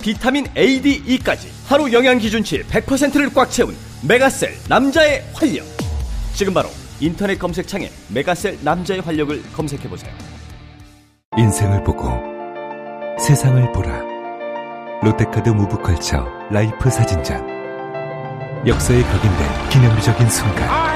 비타민 0.00 0.46
A, 0.56 0.80
D, 0.80 1.02
E까지 1.06 1.50
하루 1.66 1.92
영양 1.92 2.18
기준치 2.18 2.64
100%를 2.64 3.32
꽉 3.34 3.50
채운 3.50 3.74
메가셀 4.02 4.56
남자의 4.68 5.24
활력. 5.34 5.64
지금 6.34 6.54
바로 6.54 6.68
인터넷 7.00 7.38
검색창에 7.38 7.90
메가셀 8.08 8.58
남자의 8.62 9.00
활력을 9.00 9.42
검색해 9.54 9.88
보세요. 9.88 10.12
인생을 11.36 11.82
보고 11.84 12.08
세상을 13.18 13.72
보라. 13.72 14.00
롯데카드 15.02 15.50
무브컬처 15.50 16.26
라이프 16.50 16.88
사진전 16.90 17.56
역사에 18.66 19.02
각인된 19.02 19.68
기념비적인 19.70 20.30
순간. 20.30 20.86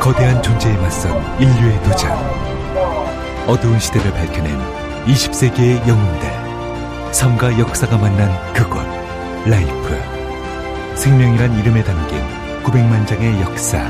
거대한 0.00 0.42
존재에 0.42 0.76
맞선 0.76 1.40
인류의 1.40 1.82
도전. 1.82 2.12
어두운 3.46 3.78
시대를 3.78 4.10
밝혀낸 4.12 4.58
20세기의 5.06 5.88
영웅들 5.88 6.43
삶과 7.14 7.60
역사가 7.60 7.96
만난 7.96 8.28
그곳 8.52 8.82
라이프 9.46 10.96
생명이란 10.96 11.56
이름에 11.60 11.84
담긴 11.84 12.18
900만 12.64 13.06
장의 13.06 13.40
역사 13.40 13.88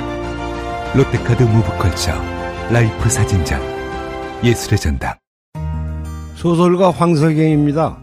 롯데카드 0.95 1.43
무브컬처 1.45 2.13
라이프 2.71 3.09
사진전 3.09 3.59
예술의 4.45 4.79
전당 4.79 5.15
소설가 6.35 6.91
황석영입니다. 6.91 7.97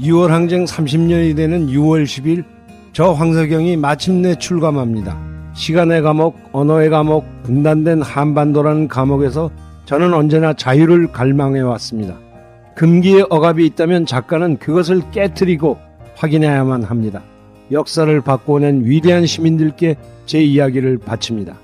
6월 0.00 0.26
항쟁 0.30 0.64
30년이 0.64 1.36
되는 1.36 1.68
6월 1.68 2.02
10일 2.02 2.44
저 2.92 3.12
황석영이 3.12 3.76
마침내 3.76 4.34
출감합니다. 4.34 5.16
시간의 5.54 6.02
감옥, 6.02 6.36
언어의 6.50 6.90
감옥, 6.90 7.24
분단된 7.44 8.02
한반도라는 8.02 8.88
감옥에서 8.88 9.52
저는 9.84 10.12
언제나 10.12 10.52
자유를 10.52 11.12
갈망해 11.12 11.60
왔습니다. 11.60 12.23
금기의 12.74 13.26
억압이 13.30 13.64
있다면 13.66 14.06
작가는 14.06 14.58
그것을 14.58 15.02
깨뜨리고 15.10 15.78
확인해야만 16.16 16.84
합니다. 16.84 17.22
역사를 17.70 18.20
바꿔낸 18.20 18.84
위대한 18.84 19.26
시민들께 19.26 19.96
제 20.26 20.40
이야기를 20.40 20.98
바칩니다. 20.98 21.56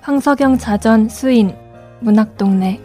황석영 0.00 0.58
자전 0.58 1.08
수인 1.08 1.54
문학동네 2.00 2.80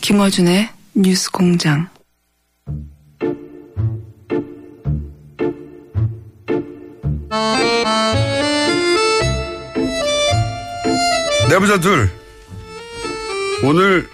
김어준의 0.00 0.79
뉴스 1.02 1.30
공장. 1.30 1.88
내부자 11.48 11.80
둘. 11.80 12.10
오늘 13.64 14.06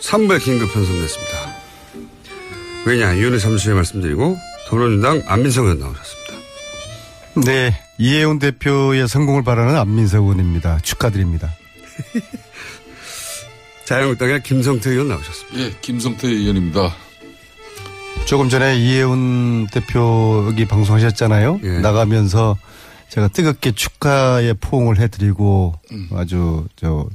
3부 0.00 0.42
긴급 0.42 0.72
편성됐습니다. 0.74 1.32
왜냐, 2.86 3.12
이유는 3.12 3.38
잠시 3.38 3.68
후에 3.68 3.76
말씀드리고, 3.76 4.36
더불어민주당 4.66 5.22
안민석 5.26 5.66
의원 5.66 5.78
나오셨습니다. 5.78 6.34
네, 7.46 7.80
이혜훈 7.98 8.40
대표의 8.40 9.06
성공을 9.06 9.44
바라는 9.44 9.76
안민석 9.76 10.22
의원입니다. 10.22 10.80
축하드립니다. 10.80 11.48
자유한국당의 13.86 14.42
김성태 14.42 14.90
의원 14.90 15.08
나오셨습니다. 15.08 15.58
예, 15.60 15.74
김성태 15.80 16.28
의원입니다. 16.28 16.94
조금 18.26 18.48
전에 18.48 18.76
이혜훈 18.78 19.66
대표 19.72 20.44
여기 20.48 20.64
방송하셨잖아요. 20.64 21.60
예. 21.64 21.68
나가면서 21.80 22.56
제가 23.10 23.28
뜨겁게 23.28 23.72
축하의 23.72 24.54
포옹을 24.60 24.98
해드리고 24.98 25.74
음. 25.92 26.08
아주 26.14 26.66
저 26.76 27.06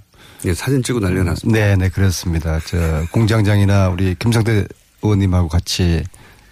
예, 0.45 0.53
사진 0.53 0.83
찍고 0.83 0.99
났습니다. 0.99 1.35
네, 1.45 1.75
네 1.75 1.89
그렇습니다. 1.89 2.59
저 2.65 3.03
공장장이나 3.11 3.89
우리 3.89 4.15
김성태 4.19 4.65
의원님하고 5.01 5.47
같이 5.49 6.03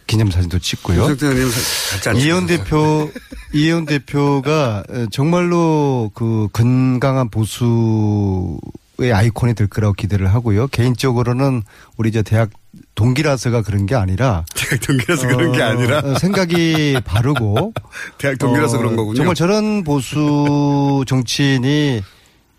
기념사진도 0.07 0.57
찍고요. 0.59 1.01
김성태 1.07 1.25
의원님 1.27 1.49
사- 1.51 1.95
같이 1.95 2.09
앉으셔서. 2.09 2.17
이혜훈 2.25 2.47
대표, 2.47 3.11
이혜훈 3.53 3.85
대표가 3.85 4.83
정말로 5.11 6.09
그 6.15 6.47
건강한 6.51 7.29
보수 7.29 8.57
의 8.99 9.13
아이콘이 9.13 9.53
될 9.53 9.67
거라고 9.67 9.93
기대를 9.93 10.33
하고요. 10.33 10.67
개인적으로는 10.67 11.61
우리 11.97 12.11
저 12.11 12.23
대학 12.23 12.49
동기라서가 12.95 13.61
그런 13.61 13.85
게 13.85 13.93
아니라 13.93 14.43
대학 14.55 14.81
동기라서 14.81 15.27
그런 15.27 15.51
게 15.51 15.61
아니라 15.61 15.99
어, 15.99 16.17
생각이 16.17 16.99
바르고 17.05 17.73
대학 18.17 18.39
동기라서 18.39 18.77
어, 18.77 18.79
그런 18.79 18.95
거군요. 18.95 19.15
정말 19.15 19.35
저런 19.35 19.83
보수 19.83 21.03
정치인이 21.05 22.01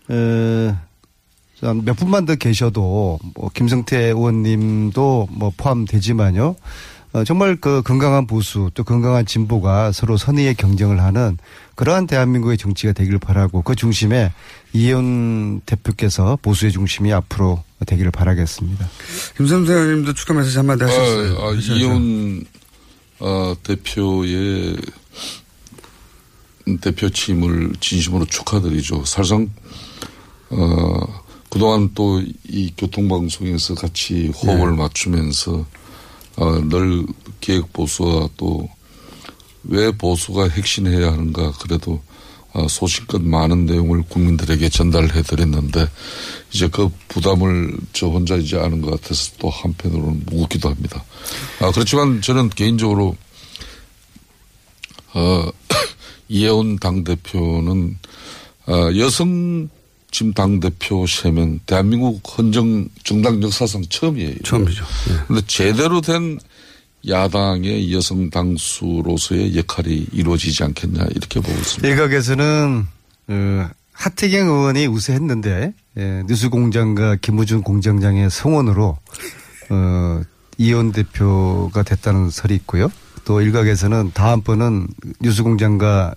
어, 0.09 0.77
한몇 1.61 1.97
분만 1.97 2.25
더 2.25 2.35
계셔도 2.35 3.19
뭐 3.35 3.49
김성태 3.53 3.97
의원님도 3.97 5.27
뭐 5.31 5.51
포함되지만요. 5.57 6.55
어, 7.11 7.23
정말 7.23 7.55
그 7.55 7.81
건강한 7.81 8.27
보수 8.27 8.69
또 8.75 8.83
건강한 8.83 9.25
진보가 9.25 9.91
서로 9.91 10.15
선의의 10.15 10.55
경쟁을 10.55 11.01
하는 11.01 11.37
그러한 11.79 12.07
대한민국의 12.07 12.57
정치가 12.57 12.91
되기를 12.91 13.19
바라고 13.19 13.61
그 13.61 13.73
중심에 13.73 14.33
이혜훈 14.73 15.61
대표께서 15.65 16.37
보수의 16.41 16.73
중심이 16.73 17.13
앞으로 17.13 17.63
되기를 17.85 18.11
바라겠습니다. 18.11 18.85
김성태 19.37 19.71
의원님도 19.71 20.13
축하 20.13 20.33
메시지 20.33 20.57
한마디 20.57 20.83
하셨어요. 20.83 21.37
아, 21.39 21.41
아, 21.41 21.47
하셔야죠. 21.55 21.75
이혜훈 21.75 22.43
어, 23.19 23.55
대표의 23.63 24.75
대표 26.81 27.09
취임을 27.09 27.71
진심으로 27.79 28.25
축하드리죠. 28.25 29.05
사실상 29.05 29.49
어, 30.49 31.23
그동안 31.49 31.93
또 31.93 32.21
이 32.49 32.73
교통방송에서 32.75 33.75
같이 33.75 34.27
호흡을 34.35 34.71
네. 34.71 34.75
맞추면서 34.75 35.65
어, 36.35 36.59
늘 36.67 37.05
기획 37.39 37.71
보수와 37.71 38.27
또 38.35 38.67
왜 39.63 39.91
보수가 39.91 40.49
핵심해야 40.49 41.11
하는가 41.11 41.51
그래도 41.59 42.01
어, 42.53 42.67
소신껏 42.67 43.21
많은 43.21 43.65
내용을 43.65 44.01
국민들에게 44.03 44.69
전달해 44.69 45.21
드렸는데 45.21 45.87
이제 46.51 46.67
그 46.67 46.89
부담을 47.07 47.77
저 47.93 48.07
혼자 48.07 48.35
이제 48.35 48.57
아는 48.57 48.81
것 48.81 48.91
같아서 48.91 49.33
또 49.37 49.49
한편으로는 49.49 50.23
무겁기도 50.25 50.69
합니다. 50.69 51.03
아, 51.59 51.71
그렇지만 51.71 52.21
저는 52.21 52.49
개인적으로 52.49 53.15
어, 55.13 55.45
이혜원 56.27 56.77
당 56.77 57.03
대표는 57.03 57.97
어, 58.67 58.89
여성 58.97 59.69
지금 60.11 60.33
당 60.33 60.59
대표 60.59 61.05
세면 61.05 61.59
대한민국 61.67 62.21
헌정 62.35 62.89
정당 63.03 63.43
역사상 63.43 63.83
처음이에요. 63.89 64.37
처음이죠. 64.43 64.83
예. 65.09 65.13
근데 65.27 65.41
제대로 65.45 66.01
된 66.01 66.39
야당의 67.07 67.93
여성 67.93 68.29
당수로서의 68.29 69.55
역할이 69.55 70.07
이루어지지 70.11 70.63
않겠냐 70.63 71.05
이렇게 71.15 71.39
보고 71.39 71.57
있습니다. 71.57 71.87
일각에서는 71.87 72.85
어, 73.29 73.69
하태경 73.93 74.47
의원이 74.47 74.87
우세했는데 74.87 75.73
예, 75.97 76.23
뉴스공장과 76.27 77.17
김우준 77.17 77.63
공장장의 77.63 78.29
성원으로 78.29 78.97
어, 79.69 80.21
이현 80.57 80.91
대표가 80.91 81.83
됐다는 81.83 82.29
설이 82.29 82.55
있고요. 82.55 82.91
또 83.25 83.41
일각에서는 83.41 84.11
다음번은 84.13 84.87
뉴스공장과 85.21 86.15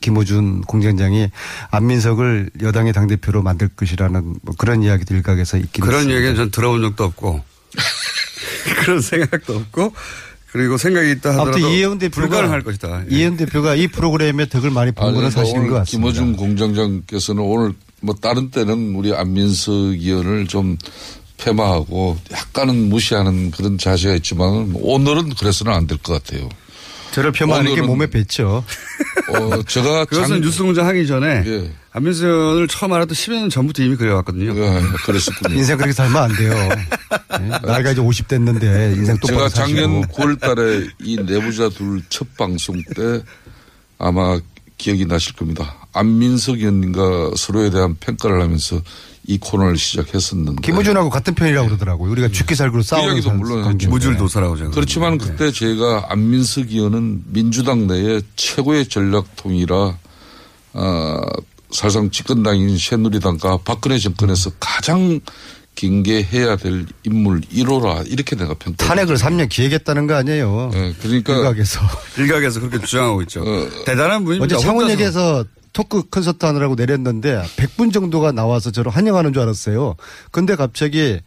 김호준 0.00 0.62
공장장이 0.62 1.28
안민석을 1.70 2.50
여당의 2.62 2.92
당대표로 2.92 3.42
만들 3.42 3.68
것이라는 3.68 4.36
뭐 4.42 4.54
그런 4.56 4.82
이야기도 4.82 5.14
일각에서 5.14 5.58
있긴 5.58 5.84
그런 5.84 6.00
있습니다. 6.00 6.16
얘기는 6.16 6.36
전 6.36 6.50
들어본 6.50 6.80
적도 6.82 7.04
없고 7.04 7.42
그런 8.90 9.00
생각도 9.00 9.54
없고 9.56 9.92
그리고 10.50 10.76
생각이 10.76 11.12
있다 11.12 11.30
하더라도 11.30 11.52
아무튼 11.52 11.70
이혜원 11.70 11.98
대표가 12.00 12.26
불가능할 12.26 12.62
것이다. 12.62 13.04
예. 13.08 13.14
이혜원 13.16 13.36
대표가 13.36 13.76
이 13.76 13.86
프로그램에 13.86 14.48
덕을 14.48 14.70
많이 14.70 14.90
본 14.90 15.14
거는 15.14 15.30
사실인 15.30 15.68
것 15.68 15.74
같습니다. 15.76 15.86
김어준 16.12 16.36
공장장께서는 16.36 17.40
오늘 17.42 17.72
뭐 18.00 18.16
다른 18.20 18.50
때는 18.50 18.96
우리 18.96 19.14
안민석 19.14 19.72
의원을 19.72 20.48
좀 20.48 20.76
폐마하고 21.36 22.18
약간은 22.32 22.88
무시하는 22.88 23.50
그런 23.52 23.78
자세가 23.78 24.16
있지만 24.16 24.72
오늘은 24.74 25.34
그래서는 25.34 25.72
안 25.72 25.86
될 25.86 25.96
것 26.02 26.14
같아요. 26.22 26.48
저를 27.12 27.32
폄하하는 27.32 27.74
게 27.74 27.82
몸에 27.82 28.06
뱄죠. 28.08 28.64
어, 29.28 29.62
제가 29.66 30.04
그것은 30.10 30.28
장- 30.36 30.40
뉴스 30.40 30.62
공장 30.62 30.86
하기 30.86 31.06
전에 31.06 31.42
예. 31.46 31.70
안민석 31.92 32.26
의원을 32.26 32.68
처음 32.68 32.92
알았던 32.92 33.14
10여 33.16 33.32
년 33.32 33.50
전부터 33.50 33.82
이미 33.82 33.96
그래왔거든요. 33.96 34.54
예, 34.56 34.82
그랬었군요. 35.04 35.56
인생 35.56 35.76
그렇게 35.76 35.92
살면 35.92 36.22
안 36.22 36.32
돼요. 36.36 36.52
네? 37.40 37.48
나이가 37.64 37.90
이제 37.90 38.00
50 38.00 38.28
됐는데 38.28 38.92
인생 38.96 39.16
똑바로 39.18 39.48
제가. 39.48 39.66
작년 39.66 40.02
9월 40.08 40.38
달에 40.40 40.86
이 41.00 41.16
내부자 41.16 41.68
둘 41.68 42.00
첫 42.08 42.26
방송 42.36 42.76
때 42.94 43.22
아마 43.98 44.38
기억이 44.78 45.04
나실 45.06 45.34
겁니다. 45.34 45.76
안민석 45.92 46.58
의원님과 46.58 47.32
서로에 47.36 47.70
대한 47.70 47.96
평가를 47.98 48.40
하면서 48.40 48.80
이 49.30 49.38
코너를 49.38 49.78
시작했었는데. 49.78 50.60
김우준하고 50.60 51.08
같은 51.08 51.34
편이라고 51.34 51.68
그러더라고요. 51.68 52.10
우리가 52.10 52.28
죽기 52.28 52.56
살기로 52.56 52.82
그 52.82 52.86
싸우는 52.86 53.08
이야기도 53.14 53.30
물론 53.30 53.62
관계. 53.62 53.84
했죠. 53.86 53.90
무줄도사라고 53.90 54.56
제가. 54.56 54.70
그렇지만 54.70 55.18
그때 55.18 55.52
제가 55.52 56.06
안민석 56.08 56.72
의원은 56.72 57.22
민주당 57.26 57.86
내에 57.86 58.22
최고의 58.34 58.88
전략통이라 58.88 59.96
어, 60.72 61.20
사실상 61.70 62.10
집권당인 62.10 62.76
새누리당과 62.76 63.58
박근혜 63.64 63.98
정권에서 63.98 64.50
가장 64.58 65.20
경계해야 65.76 66.56
될 66.56 66.86
인물 67.04 67.40
1호라 67.42 68.10
이렇게 68.10 68.34
내가 68.34 68.54
평가. 68.54 68.84
탄핵을 68.84 69.14
3년 69.16 69.48
기획했다는 69.48 70.08
거 70.08 70.14
아니에요. 70.14 70.70
네, 70.72 70.92
그러니까 71.00 71.36
일각에서. 71.36 71.80
일각에서 72.18 72.58
그렇게 72.58 72.84
주장하고 72.84 73.22
있죠. 73.22 73.44
대단한 73.86 74.24
분입니다. 74.24 74.56
어제. 74.56 74.64
창원역에서 74.66 75.44
토크 75.72 76.02
콘서트 76.08 76.44
하느라고 76.46 76.74
내렸는데 76.74 77.42
100분 77.56 77.92
정도가 77.92 78.32
나와서 78.32 78.70
저를 78.70 78.90
환영하는 78.92 79.32
줄 79.32 79.42
알았어요. 79.42 79.96
근데 80.30 80.56
갑자기 80.56 81.20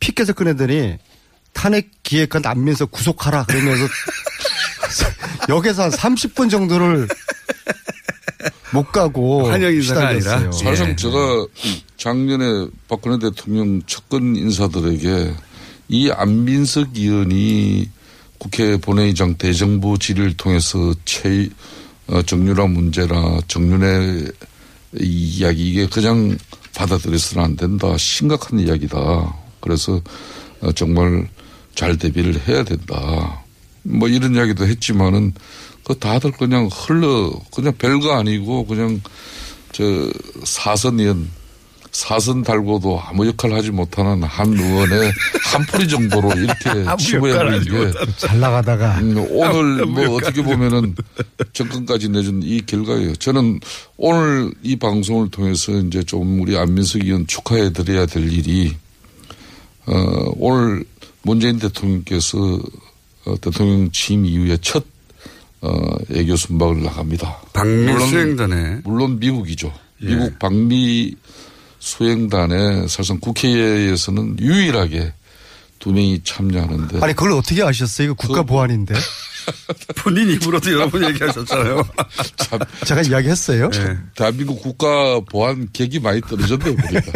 피켓을 0.00 0.34
꺼내더니 0.34 0.96
탄핵 1.52 1.90
기획한 2.02 2.44
안민석 2.44 2.90
구속하라 2.90 3.44
그러면서 3.44 3.84
역에서 5.48 5.84
한 5.84 5.90
30분 5.90 6.50
정도를 6.50 7.08
못 8.72 8.92
가고 8.92 9.48
환영 9.48 9.72
인사가 9.72 10.08
아니라? 10.08 10.52
사실상 10.52 10.90
예. 10.90 10.96
제가 10.96 11.46
작년에 11.96 12.68
박근혜 12.86 13.18
대통령 13.18 13.82
측근 13.86 14.36
인사들에게 14.36 15.34
이 15.88 16.10
안민석 16.10 16.96
의원이 16.96 17.88
국회 18.38 18.76
본회의장 18.76 19.36
대정부 19.36 19.98
질의를 19.98 20.36
통해서 20.36 20.94
최 21.04 21.48
어, 22.08 22.22
정유라 22.22 22.66
문제나 22.66 23.40
정윤의 23.48 24.32
이야기 25.00 25.70
이게 25.70 25.86
그냥 25.86 26.36
받아들여서는 26.74 27.44
안 27.44 27.56
된다. 27.56 27.96
심각한 27.98 28.58
이야기다. 28.60 29.36
그래서 29.60 30.00
어, 30.60 30.72
정말 30.72 31.28
잘 31.74 31.96
대비를 31.98 32.48
해야 32.48 32.64
된다. 32.64 33.42
뭐 33.82 34.08
이런 34.08 34.34
이야기도 34.34 34.66
했지만은 34.66 35.34
그 35.84 35.98
다들 35.98 36.32
그냥 36.32 36.68
흘러 36.72 37.32
그냥 37.54 37.72
별거 37.78 38.12
아니고 38.18 38.66
그냥 38.66 39.00
저 39.72 39.84
사선 40.44 41.00
의원 41.00 41.30
사선 41.98 42.44
달고도 42.44 43.00
아무 43.00 43.26
역할 43.26 43.52
하지 43.52 43.72
못하는 43.72 44.22
한 44.22 44.52
의원의 44.52 45.12
한 45.52 45.66
뿌리 45.66 45.88
정도로 45.88 46.30
이렇게 46.32 46.96
치부해버린 46.96 47.64
게잘 47.64 48.38
나가다가 48.38 49.00
음, 49.00 49.16
오늘 49.30 49.84
뭐 49.84 50.14
어떻게 50.14 50.40
보면은 50.40 50.94
정권까지 51.52 52.08
내준 52.10 52.40
이 52.44 52.60
결과예요. 52.64 53.16
저는 53.16 53.58
오늘 53.96 54.52
이 54.62 54.76
방송을 54.76 55.28
통해서 55.32 55.72
이제 55.72 56.04
좀 56.04 56.40
우리 56.40 56.56
안민석 56.56 57.02
의원 57.02 57.26
축하해 57.26 57.72
드려야 57.72 58.06
될 58.06 58.32
일이 58.32 58.76
어, 59.86 59.92
오늘 60.36 60.84
문재인 61.22 61.58
대통령께서 61.58 62.38
어, 63.24 63.34
대통령 63.40 63.90
취임 63.90 64.24
이후에 64.24 64.56
첫 64.60 64.84
어, 65.62 65.72
애교 66.14 66.36
순방을 66.36 66.84
나갑니다. 66.84 67.38
방미 67.54 67.90
물론- 67.90 68.08
수행단에 68.08 68.80
물론 68.84 69.18
미국이죠. 69.18 69.72
예. 70.02 70.06
미국 70.14 70.38
방미 70.38 71.16
수행단에 71.88 72.82
사실상 72.82 73.18
국회에서는 73.20 74.38
유일하게 74.40 75.12
두 75.78 75.90
명이 75.92 76.20
참여하는데 76.24 76.98
아니 77.00 77.14
그걸 77.14 77.32
어떻게 77.32 77.62
아셨어요? 77.62 78.06
이거 78.06 78.14
국가 78.14 78.42
그- 78.42 78.46
보안인데 78.48 78.94
본인 79.96 80.28
입으로도 80.30 80.70
여러 80.72 80.90
번 80.90 81.02
얘기하셨잖아요. 81.08 81.82
참 82.36 82.58
제가 82.84 83.00
이야기했어요. 83.02 83.70
네. 83.70 83.96
대한민국 84.14 84.60
국가 84.60 85.20
보안 85.20 85.68
객이 85.72 86.00
많이 86.00 86.20
떨어졌네요, 86.20 86.76
보니까. 86.76 87.12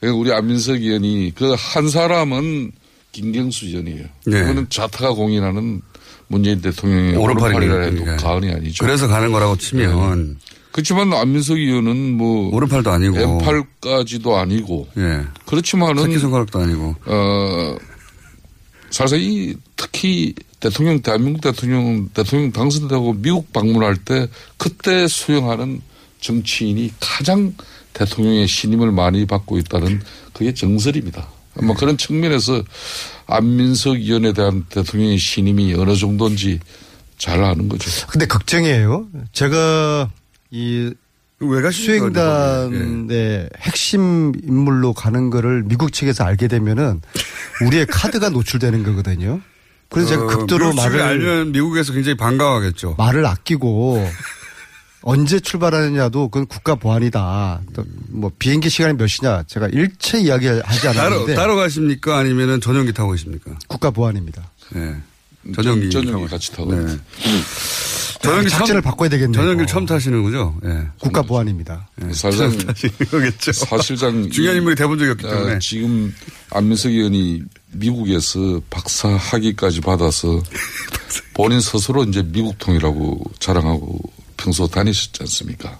그러니까 0.00 0.18
우리 0.20 0.32
안민석 0.32 0.74
의원이 0.82 1.32
그 1.34 1.54
한 1.54 1.88
사람은 1.88 2.72
김경수 3.12 3.66
의원이에요. 3.66 4.04
네. 4.26 4.40
그거는 4.40 4.66
좌타가 4.68 5.12
공인하는 5.14 5.80
문재인 6.28 6.60
대통령의. 6.60 7.16
오른팔이라 7.16 7.80
해도 7.84 8.04
과언이 8.16 8.50
아니죠. 8.52 8.84
그래서 8.84 9.06
가는 9.08 9.32
거라고 9.32 9.56
치면 9.56 10.36
그렇지만 10.76 11.10
안민석 11.14 11.56
의원은 11.56 12.18
뭐 12.18 12.54
오른팔도 12.54 12.90
아니고 12.90 13.16
왼팔까지도 13.16 14.36
아니고 14.36 14.86
예. 14.98 15.22
그렇지만은 15.46 16.02
새끼손가락도 16.02 16.58
아니고 16.58 16.94
어 17.06 17.76
사실 18.90 19.22
이 19.22 19.56
특히 19.74 20.34
대통령 20.60 21.00
대한민국 21.00 21.40
대통령 21.40 22.10
대통령 22.12 22.52
당선되고 22.52 23.14
미국 23.22 23.50
방문할 23.54 23.96
때 23.96 24.28
그때 24.58 25.08
수용하는 25.08 25.80
정치인이 26.20 26.92
가장 27.00 27.54
대통령의 27.94 28.46
신임을 28.46 28.92
많이 28.92 29.24
받고 29.24 29.56
있다는 29.56 30.02
그게 30.34 30.52
정설입니다. 30.52 31.26
뭐 31.62 31.74
그런 31.74 31.96
측면에서 31.96 32.62
안민석 33.26 33.96
의원에 33.96 34.34
대한 34.34 34.66
대통령의 34.68 35.16
신임이 35.16 35.72
어느 35.72 35.96
정도인지 35.96 36.60
잘 37.16 37.42
아는 37.42 37.66
거죠. 37.70 37.90
근데 38.08 38.26
걱정이에요. 38.26 39.08
제가 39.32 40.10
이왜 40.56 41.62
가시는 41.62 42.12
거예요? 42.12 42.70
수행단의 42.70 43.50
핵심 43.58 44.32
인물로 44.42 44.92
가는 44.94 45.30
거를 45.30 45.62
미국 45.64 45.92
측에서 45.92 46.24
알게 46.24 46.48
되면은 46.48 47.00
우리의 47.66 47.86
카드가 47.90 48.30
노출되는 48.30 48.82
거거든요. 48.82 49.40
그래서 49.88 50.08
제가 50.10 50.24
어, 50.24 50.26
극도로 50.26 50.70
미국 50.70 50.82
측이 50.82 50.96
말을 50.96 51.02
알면 51.02 51.52
미국에서 51.52 51.92
굉장히 51.92 52.16
반가워하겠죠. 52.16 52.94
말을 52.98 53.26
아끼고 53.26 54.08
언제 55.02 55.38
출발하느냐도 55.38 56.28
그건 56.30 56.46
국가 56.46 56.74
보안이다. 56.74 57.60
또뭐 57.74 58.32
비행기 58.38 58.68
시간이 58.70 58.96
몇 58.96 59.06
시냐 59.06 59.44
제가 59.46 59.68
일체 59.68 60.18
이야기하지 60.18 60.80
따로 60.82 61.00
않았는데 61.00 61.34
따로 61.34 61.54
가십니까 61.54 62.18
아니면은 62.18 62.60
전용기 62.60 62.92
타고 62.92 63.12
계십니까? 63.12 63.52
국가 63.68 63.90
보안입니다. 63.90 64.50
예. 64.74 64.96
전용기 65.54 65.90
전용기 65.90 66.10
타고 66.10 66.26
같이 66.26 66.50
타고 66.50 66.74
네. 66.74 66.98
전용기 68.22 68.48
작전을 68.50 68.80
바꿔야 68.82 69.08
되겠네요. 69.08 69.40
전용기를 69.40 69.66
처음 69.66 69.86
타시는 69.86 70.22
거죠? 70.22 70.54
예. 70.64 70.86
국가 71.00 71.22
보안입니다. 71.22 71.88
사실상 72.12 72.50
처음 72.50 72.66
타시는 72.66 72.94
거겠죠. 73.10 73.52
사실상 73.52 74.28
중요한 74.30 74.56
이- 74.56 74.58
인물이 74.58 74.76
돼본 74.76 74.98
적이 74.98 75.10
없기 75.12 75.26
아, 75.26 75.30
때문에. 75.30 75.58
지금 75.60 76.14
안민석 76.50 76.90
의원이 76.90 77.42
미국에서 77.72 78.60
박사 78.70 79.08
학위까지 79.10 79.80
받아서 79.80 80.40
본인 81.34 81.60
스스로 81.60 82.04
이제 82.04 82.22
미국 82.22 82.58
통이라고 82.58 83.20
자랑하고 83.38 83.98
평소 84.36 84.66
다니셨지 84.66 85.22
않습니까? 85.22 85.78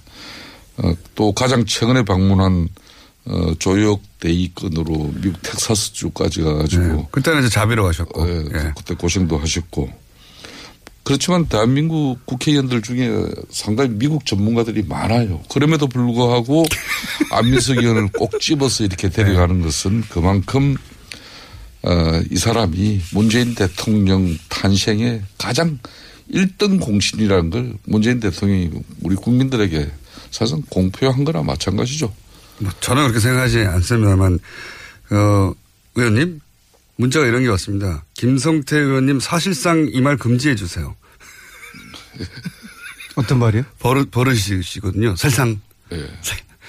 어, 0.78 0.92
또 1.14 1.32
가장 1.32 1.64
최근에 1.64 2.04
방문한 2.04 2.68
어, 3.28 3.54
조역 3.58 4.02
대위권으로 4.20 5.12
미국 5.20 5.42
텍사스주까지 5.42 6.42
가가지고 6.42 6.82
네. 6.84 7.08
그때는 7.10 7.40
이제 7.40 7.48
자비로 7.48 7.82
가셨고. 7.84 8.28
예, 8.28 8.44
예. 8.54 8.72
그때 8.76 8.94
고생도 8.94 9.36
하셨고 9.38 9.90
그렇지만 11.06 11.46
대한민국 11.46 12.18
국회의원들 12.26 12.82
중에 12.82 13.26
상당히 13.48 13.90
미국 13.90 14.26
전문가들이 14.26 14.82
많아요. 14.88 15.40
그럼에도 15.48 15.86
불구하고 15.86 16.64
안민석 17.30 17.78
의원을 17.78 18.08
꼭 18.08 18.40
집어서 18.40 18.82
이렇게 18.82 19.08
데려가는 19.08 19.62
것은 19.62 20.02
그만큼 20.08 20.76
어, 21.84 22.20
이 22.28 22.36
사람이 22.36 23.02
문재인 23.12 23.54
대통령 23.54 24.36
탄생의 24.48 25.22
가장 25.38 25.78
1등 26.32 26.80
공신이라는 26.80 27.50
걸 27.50 27.74
문재인 27.84 28.18
대통령이 28.18 28.72
우리 29.04 29.14
국민들에게 29.14 29.88
사실상 30.32 30.60
공표한 30.68 31.22
거나 31.22 31.44
마찬가지죠. 31.44 32.12
뭐 32.58 32.72
저는 32.80 33.02
그렇게 33.02 33.20
생각하지 33.20 33.60
않습니다만, 33.60 34.40
어, 35.10 35.52
의원님, 35.94 36.40
문자가 36.96 37.26
이런 37.26 37.42
게 37.42 37.48
왔습니다. 37.48 38.04
김성태 38.14 38.76
의원님 38.78 39.20
사실상 39.20 39.88
이 39.92 40.00
말 40.00 40.16
금지해 40.16 40.54
주세요. 40.54 40.94
어떤 43.16 43.38
말이요? 43.38 43.62
버릇, 43.78 44.10
버릇이시거든요. 44.10 45.16
살상. 45.16 45.60
예. 45.92 46.06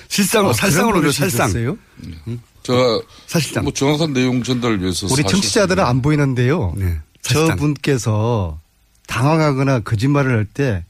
실상으로, 0.08 0.50
어, 0.52 0.54
살상으로 0.54 1.02
죠 1.02 1.12
살상. 1.12 1.52
제가 1.52 3.02
사실상. 3.28 3.64
뭐 3.64 3.74
정확한 3.74 4.14
내용 4.14 4.44
전달을 4.44 4.82
위해서 4.82 5.08
우리 5.12 5.24
청취자들은 5.24 5.84
안 5.84 6.02
보이는데요. 6.02 6.74
네. 6.78 7.00
저분께서 7.22 8.60
당황하거나 9.08 9.80
거짓말을 9.82 10.32
할 10.38 10.46
때 10.46 10.86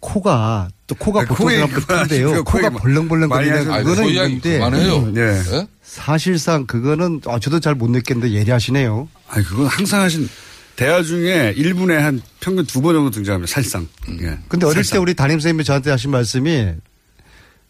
코가 0.00 0.68
또 0.86 0.94
코가 0.96 1.20
아니, 1.20 1.28
보통 1.28 1.46
그만 1.46 1.68
큰데요. 1.68 2.44
코가 2.44 2.70
벌렁벌렁 2.70 3.28
많이 3.28 3.48
거리는 3.50 3.64
그거는 3.84 4.04
그 4.04 4.10
있는데 4.10 4.58
그만해요. 4.58 5.12
예. 5.16 5.42
예? 5.52 5.66
사실상 5.86 6.66
그거는 6.66 7.20
어, 7.26 7.38
저도 7.38 7.60
잘 7.60 7.74
못 7.74 7.90
느꼈는데 7.90 8.34
예리하시네요. 8.34 9.08
아니, 9.28 9.44
그건 9.44 9.66
항상 9.66 10.02
하신, 10.02 10.28
대화 10.74 11.02
중에 11.02 11.54
1분에 11.56 11.92
한 11.94 12.20
평균 12.40 12.66
두 12.66 12.82
번 12.82 12.94
정도 12.94 13.10
등장합니다. 13.10 13.50
사실상. 13.52 13.88
예. 14.20 14.38
근데 14.48 14.66
어릴 14.66 14.82
때. 14.84 14.98
우리 14.98 15.14
담임 15.14 15.38
선생님이 15.38 15.64
저한테 15.64 15.90
하신 15.90 16.10
말씀이 16.10 16.72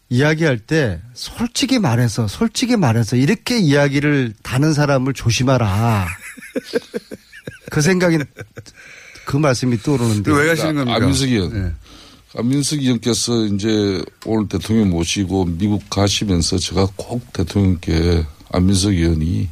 이야기할 0.09 0.59
때 0.59 0.99
솔직히 1.13 1.79
말해서 1.79 2.27
솔직히 2.27 2.75
말해서 2.75 3.15
이렇게 3.15 3.59
이야기를 3.59 4.33
다는 4.41 4.73
사람을 4.73 5.13
조심하라. 5.13 6.07
그 7.69 7.81
생각이 7.81 8.17
그 9.25 9.37
말씀이 9.37 9.77
떠오르는데 9.77 10.31
왜 10.31 10.47
가시는 10.47 10.75
겁니까? 10.75 10.95
안민석이 10.97 11.33
의원. 11.33 11.55
예. 11.67 11.73
안민석 12.37 12.79
의원께서 12.79 13.45
이제 13.45 14.03
오늘 14.25 14.47
대통령 14.47 14.91
모시고 14.91 15.45
미국 15.45 15.89
가시면서 15.89 16.59
제가 16.59 16.87
꼭 16.95 17.33
대통령께 17.33 18.23
안민석 18.51 18.93
의원이 18.93 19.49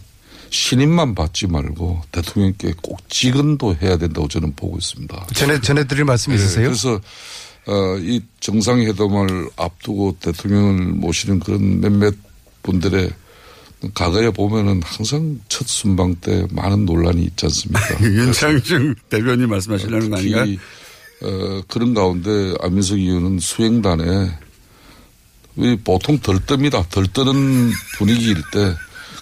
신임만 0.51 1.15
받지 1.15 1.47
말고 1.47 2.03
대통령께 2.11 2.73
꼭 2.83 3.09
직언도 3.09 3.77
해야 3.81 3.97
된다고 3.97 4.27
저는 4.27 4.53
보고 4.55 4.77
있습니다. 4.77 5.27
전해 5.33 5.59
전해드릴 5.59 6.05
말씀 6.05 6.31
네, 6.31 6.35
있으세요? 6.35 6.67
그래서 6.67 7.01
어, 7.65 7.97
이 7.97 8.21
정상회담을 8.39 9.49
앞두고 9.55 10.17
대통령을 10.19 10.93
모시는 10.93 11.39
그런 11.39 11.81
몇몇 11.81 12.13
분들의 12.61 13.09
과거에 13.95 14.29
보면은 14.29 14.81
항상 14.83 15.39
첫 15.49 15.67
순방 15.67 16.15
때 16.21 16.45
많은 16.51 16.85
논란이 16.85 17.23
있지 17.23 17.47
않습니까? 17.47 17.99
윤창중 18.05 18.93
대변인 19.09 19.49
말씀하시려는 19.49 20.11
거 20.11 20.17
아닌가요? 20.17 20.45
특히 20.45 20.59
어, 21.21 21.61
그런 21.67 21.93
가운데 21.93 22.53
안민석 22.61 22.97
의원은 22.97 23.39
수행단에 23.39 24.37
왜 25.57 25.75
보통 25.77 26.19
덜 26.19 26.39
뜹니다. 26.39 26.89
덜 26.89 27.07
뜨는 27.07 27.71
분위기일 27.97 28.35
때 28.51 28.75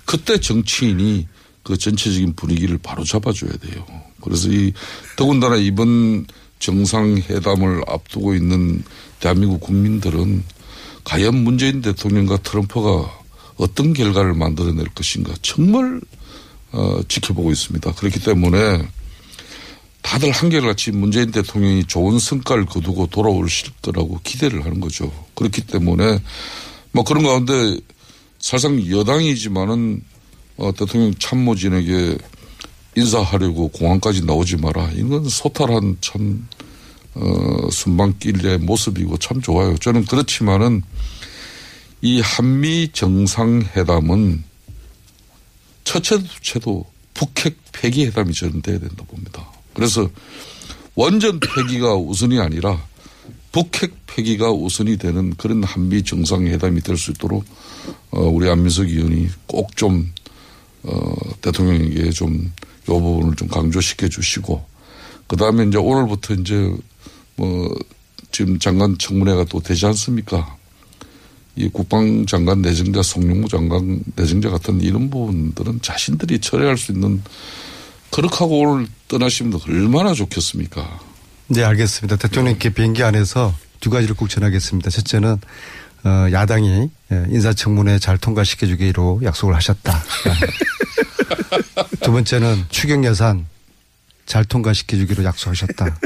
그때 0.05 0.39
정치인이 0.39 1.27
그 1.63 1.77
전체적인 1.77 2.33
분위기를 2.35 2.77
바로 2.77 3.03
잡아줘야 3.03 3.51
돼요. 3.53 3.85
그래서 4.21 4.49
이 4.49 4.73
더군다나 5.15 5.55
이번 5.55 6.25
정상회담을 6.59 7.83
앞두고 7.87 8.35
있는 8.35 8.83
대한민국 9.19 9.59
국민들은 9.61 10.43
과연 11.03 11.35
문재인 11.35 11.81
대통령과 11.81 12.37
트럼프가 12.37 13.19
어떤 13.57 13.93
결과를 13.93 14.33
만들어낼 14.33 14.87
것인가 14.87 15.33
정말 15.41 16.01
어, 16.71 17.01
지켜보고 17.07 17.51
있습니다. 17.51 17.93
그렇기 17.93 18.19
때문에 18.21 18.87
다들 20.03 20.29
한결같이 20.31 20.91
문재인 20.91 21.31
대통령이 21.31 21.85
좋은 21.85 22.19
성과를 22.19 22.65
거두고 22.65 23.07
돌아오실 23.07 23.71
거라고 23.81 24.19
기대를 24.23 24.63
하는 24.63 24.79
거죠. 24.79 25.11
그렇기 25.33 25.61
때문에 25.61 26.19
뭐 26.91 27.03
그런 27.03 27.23
가운데 27.23 27.79
사실상 28.37 28.85
여당이지만은 28.87 30.03
어, 30.57 30.71
대통령 30.73 31.15
참모진에게 31.15 32.17
인사하려고 32.95 33.69
공항까지 33.69 34.25
나오지 34.25 34.57
마라. 34.57 34.91
이건 34.91 35.27
소탈한 35.27 35.97
참, 36.01 36.47
어, 37.15 37.69
순방길의 37.71 38.59
모습이고 38.59 39.17
참 39.17 39.41
좋아요. 39.41 39.77
저는 39.77 40.05
그렇지만은 40.05 40.83
이 42.01 42.19
한미 42.19 42.89
정상회담은 42.91 44.43
첫째도 45.85 46.23
둘째도 46.23 46.85
북핵 47.13 47.57
폐기 47.71 48.05
회담이 48.05 48.33
저는 48.33 48.61
돼야 48.61 48.77
된다 48.77 49.03
봅니다. 49.07 49.52
그래서 49.73 50.09
원전 50.95 51.39
폐기가 51.39 51.95
우선이 51.95 52.39
아니라 52.39 52.81
북핵 53.51 53.93
폐기가 54.07 54.51
우선이 54.51 54.97
되는 54.97 55.33
그런 55.35 55.63
한미 55.63 56.03
정상회담이 56.03 56.81
될 56.81 56.97
수 56.97 57.11
있도록 57.11 57.45
어, 58.11 58.21
우리 58.21 58.49
안민석 58.49 58.87
의원이 58.89 59.29
꼭좀 59.47 60.11
어, 60.83 61.15
대통령에게 61.41 62.11
좀이 62.11 62.49
부분을 62.85 63.35
좀 63.35 63.47
강조시켜 63.47 64.07
주시고 64.07 64.63
그 65.27 65.35
다음에 65.35 65.65
이제 65.65 65.77
오늘부터 65.77 66.35
이제 66.35 66.75
뭐 67.35 67.73
지금 68.31 68.59
장관 68.59 68.97
청문회가 68.97 69.45
또 69.45 69.59
되지 69.59 69.85
않습니까? 69.87 70.57
이 71.55 71.67
국방장관 71.69 72.63
내정자, 72.63 73.03
송영무 73.03 73.47
장관 73.47 74.03
내정자 74.15 74.49
같은 74.49 74.81
이런 74.81 75.09
부분들은 75.11 75.81
자신들이 75.81 76.39
처리할 76.39 76.77
수 76.77 76.91
있는 76.91 77.21
그렇게 78.13 78.35
하고 78.37 78.61
오늘 78.61 78.87
떠나시면 79.07 79.59
얼마나 79.67 80.13
좋겠습니까? 80.13 80.99
네, 81.47 81.63
알겠습니다. 81.63 82.15
대통령께 82.17 82.69
비행기 82.69 83.03
안에서 83.03 83.53
두 83.79 83.89
가지를 83.89 84.15
꼭 84.15 84.29
전하겠습니다. 84.29 84.89
첫째는 84.89 85.37
어, 86.05 86.27
야당이 86.31 86.89
예, 87.11 87.25
인사청문회 87.29 87.99
잘 87.99 88.17
통과시켜주기로 88.17 89.21
약속을 89.23 89.55
하셨다. 89.55 90.03
두 92.01 92.11
번째는 92.11 92.65
추경 92.69 93.05
예산 93.05 93.45
잘 94.25 94.43
통과시켜주기로 94.45 95.23
약속하셨다. 95.23 95.97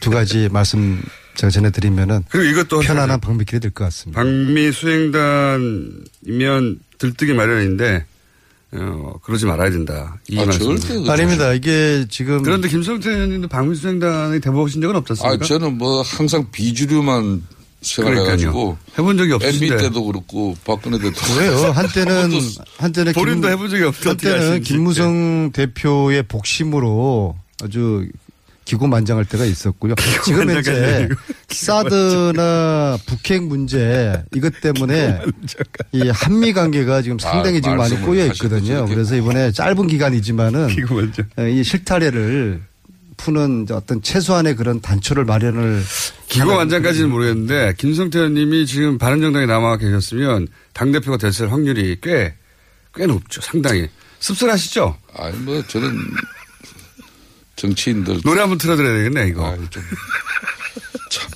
두 0.00 0.10
가지 0.10 0.48
말씀 0.50 1.02
제가 1.36 1.50
전해드리면은 1.50 2.24
그리고 2.28 2.50
이것도 2.50 2.80
편안한 2.80 3.20
방미길이 3.20 3.60
될 3.60 3.70
것 3.70 3.84
같습니다. 3.84 4.20
방미 4.20 4.72
수행단이면 4.72 6.80
들뜨기 6.98 7.32
마련인데 7.32 8.04
어, 8.72 9.14
그러지 9.22 9.46
말아야 9.46 9.70
된다. 9.70 10.18
이 10.28 10.38
아, 10.38 10.44
말씀. 10.44 10.60
절대 10.76 10.94
그러지 10.94 11.10
아닙니다. 11.10 11.52
이게 11.54 12.04
지금 12.10 12.42
그런데 12.42 12.68
김성태 12.68 13.10
의원님도 13.10 13.48
방미 13.48 13.74
수행단에 13.74 14.40
대보신 14.40 14.80
적은 14.82 14.96
없지 14.96 15.14
아? 15.24 15.36
저는 15.38 15.78
뭐 15.78 16.02
항상 16.02 16.46
비주류만 16.50 17.42
생활해가지고 17.80 18.76
해본 18.98 19.16
적이 19.16 19.32
MB 19.34 19.44
없으신데. 19.46 19.76
때도 19.76 20.04
그렇고 20.04 20.56
박근혜 20.64 20.98
때도 20.98 21.12
왜요? 21.38 21.70
한때는 21.70 22.30
한때는 22.76 23.12
본인도 23.14 23.48
해본 23.48 23.70
적이 23.70 23.84
없는데 23.84 24.10
어떻게 24.10 24.28
한때는. 24.30 24.60
김무성 24.62 25.50
대표의 25.52 26.24
복심으로 26.24 27.36
아주 27.62 28.06
기고만장할 28.68 29.24
때가 29.24 29.46
있었고요. 29.46 29.94
지금 30.24 30.50
현재 30.50 31.08
사드나 31.48 32.98
북핵 33.06 33.42
문제 33.44 34.22
이것 34.34 34.60
때문에 34.60 35.20
이 35.92 36.08
한미 36.10 36.52
관계가 36.52 37.00
지금 37.00 37.18
상당히 37.18 37.58
아, 37.58 37.60
지금 37.62 37.76
많이 37.78 38.00
꼬여 38.02 38.26
있거든요. 38.26 38.84
그래서 38.86 39.16
이번에 39.16 39.50
짧은 39.52 39.86
기간이지만은. 39.86 40.68
이 41.50 41.64
실타래를 41.64 42.60
푸는 43.16 43.66
어떤 43.72 44.02
최소한의 44.02 44.54
그런 44.54 44.80
단초를 44.80 45.24
마련을 45.24 45.82
기고 46.28 46.54
만장까지는 46.54 47.10
모르겠는데 47.10 47.74
김성태 47.78 48.18
의원님이 48.18 48.66
지금 48.66 48.98
바른정당에 48.98 49.46
남아 49.46 49.78
계셨으면 49.78 50.46
당 50.74 50.92
대표가 50.92 51.16
됐을 51.16 51.50
확률이 51.50 51.96
꽤, 52.02 52.34
꽤 52.94 53.06
높죠. 53.06 53.40
상당히. 53.40 53.88
씁쓸하시죠? 54.20 54.96
아니 55.16 55.36
뭐 55.38 55.62
저는 55.66 55.96
정치인들 57.58 58.20
노래 58.22 58.40
한번 58.40 58.56
틀어드려야 58.58 58.96
되겠네, 58.98 59.28
이거. 59.28 59.46
아, 59.46 59.56
좀, 59.70 59.82
참 61.10 61.28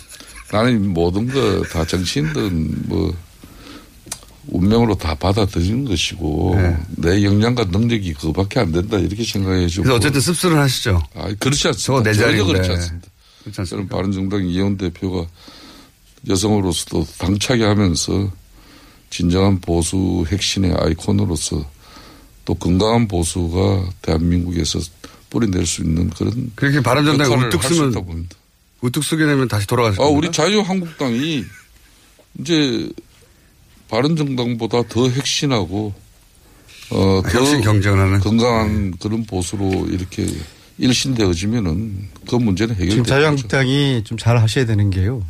나는 0.52 0.88
모든 0.88 1.26
거 1.28 1.62
다 1.72 1.84
정치인들은 1.84 2.88
뭐 2.88 3.14
운명으로 4.48 4.94
다 4.96 5.14
받아들이는 5.14 5.84
것이고 5.84 6.54
네. 6.56 6.76
내 6.96 7.24
역량과 7.24 7.64
능력이 7.66 8.14
그밖에 8.14 8.60
안 8.60 8.72
된다 8.72 8.98
이렇게 8.98 9.24
생각해 9.24 9.66
주고 9.68 9.84
그래서 9.84 9.96
어쨌든 9.96 10.20
씁쓸은 10.20 10.58
하시죠. 10.58 11.02
아, 11.14 11.32
그렇지 11.38 11.68
않습니다. 11.68 12.10
내 12.10 12.14
전혀. 12.16 12.44
그렇지 12.44 12.70
않습니다. 12.70 13.08
그렇지 13.42 13.56
저는 13.56 13.64
않습니까? 13.64 13.96
바른정당 13.96 14.46
이현 14.48 14.76
대표가 14.76 15.26
여성으로서도 16.28 17.06
당차게 17.18 17.64
하면서 17.64 18.30
진정한 19.10 19.60
보수 19.60 20.24
핵심의 20.28 20.72
아이콘으로서 20.74 21.64
또 22.44 22.54
건강한 22.54 23.06
보수가 23.08 23.90
대한민국에서 24.02 24.80
뿌리낼 25.32 25.64
수 25.66 25.82
있는 25.82 26.10
그런 26.10 26.52
그렇게 26.54 26.80
바른정당이 26.82 27.30
역할을 27.32 27.48
우뚝 27.48 27.64
쓰면. 27.64 28.28
우뚝 28.82 29.02
쓰게 29.02 29.24
되면 29.24 29.48
다시 29.48 29.66
돌아가실 29.66 30.00
아, 30.00 30.04
겁니다. 30.04 30.18
우리 30.18 30.32
자유한국당이 30.32 31.44
이제 32.40 32.88
바른정당보다 33.88 34.82
더 34.88 35.08
핵심하고 35.08 35.94
어, 36.90 37.22
더 37.24 37.38
혁신 37.38 37.60
경쟁을 37.62 37.98
하는. 37.98 38.20
건강한 38.20 38.92
그런 38.98 39.24
보수로 39.24 39.86
이렇게 39.88 40.26
일신되어지면은 40.78 42.08
그 42.28 42.34
문제는 42.36 42.74
해결될 42.74 42.90
지금. 42.90 43.04
자유한국당이 43.04 44.02
좀 44.04 44.18
잘 44.18 44.38
하셔야 44.38 44.66
되는 44.66 44.90
게요. 44.90 45.24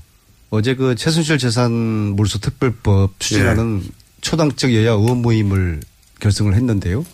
어제 0.51 0.75
그 0.75 0.95
최순실 0.95 1.39
재산 1.39 1.73
몰수 2.17 2.41
특별법 2.41 3.19
추진하는 3.19 3.83
예. 3.85 3.89
초당적 4.21 4.75
여야 4.75 4.93
의원 4.93 5.23
모임을 5.23 5.81
결성을 6.21 6.53
했는데요. 6.55 7.05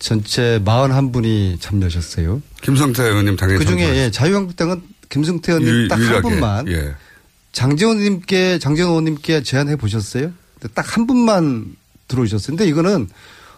전체 0.00 0.60
41분이 0.64 1.60
참여하셨어요. 1.60 2.42
김성태 2.62 3.04
의원님 3.04 3.36
당연히 3.36 3.58
그 3.58 3.64
중에 3.66 3.76
참여하시죠. 3.76 4.00
예, 4.04 4.10
자유한국당은 4.10 4.82
김승태 5.10 5.52
의원님 5.52 5.74
유- 5.84 5.88
딱 5.88 6.00
한. 6.00 6.22
분만 6.22 6.68
예. 6.68 6.94
장재원 7.52 7.98
의원님께 7.98 8.58
장재원 8.58 8.90
의원님께 8.90 9.42
제안해 9.42 9.76
보셨어요? 9.76 10.32
딱 10.74 10.96
한 10.96 11.06
분만 11.06 11.76
들어오셨어요. 12.08 12.56
근데 12.56 12.66
이거는 12.68 13.08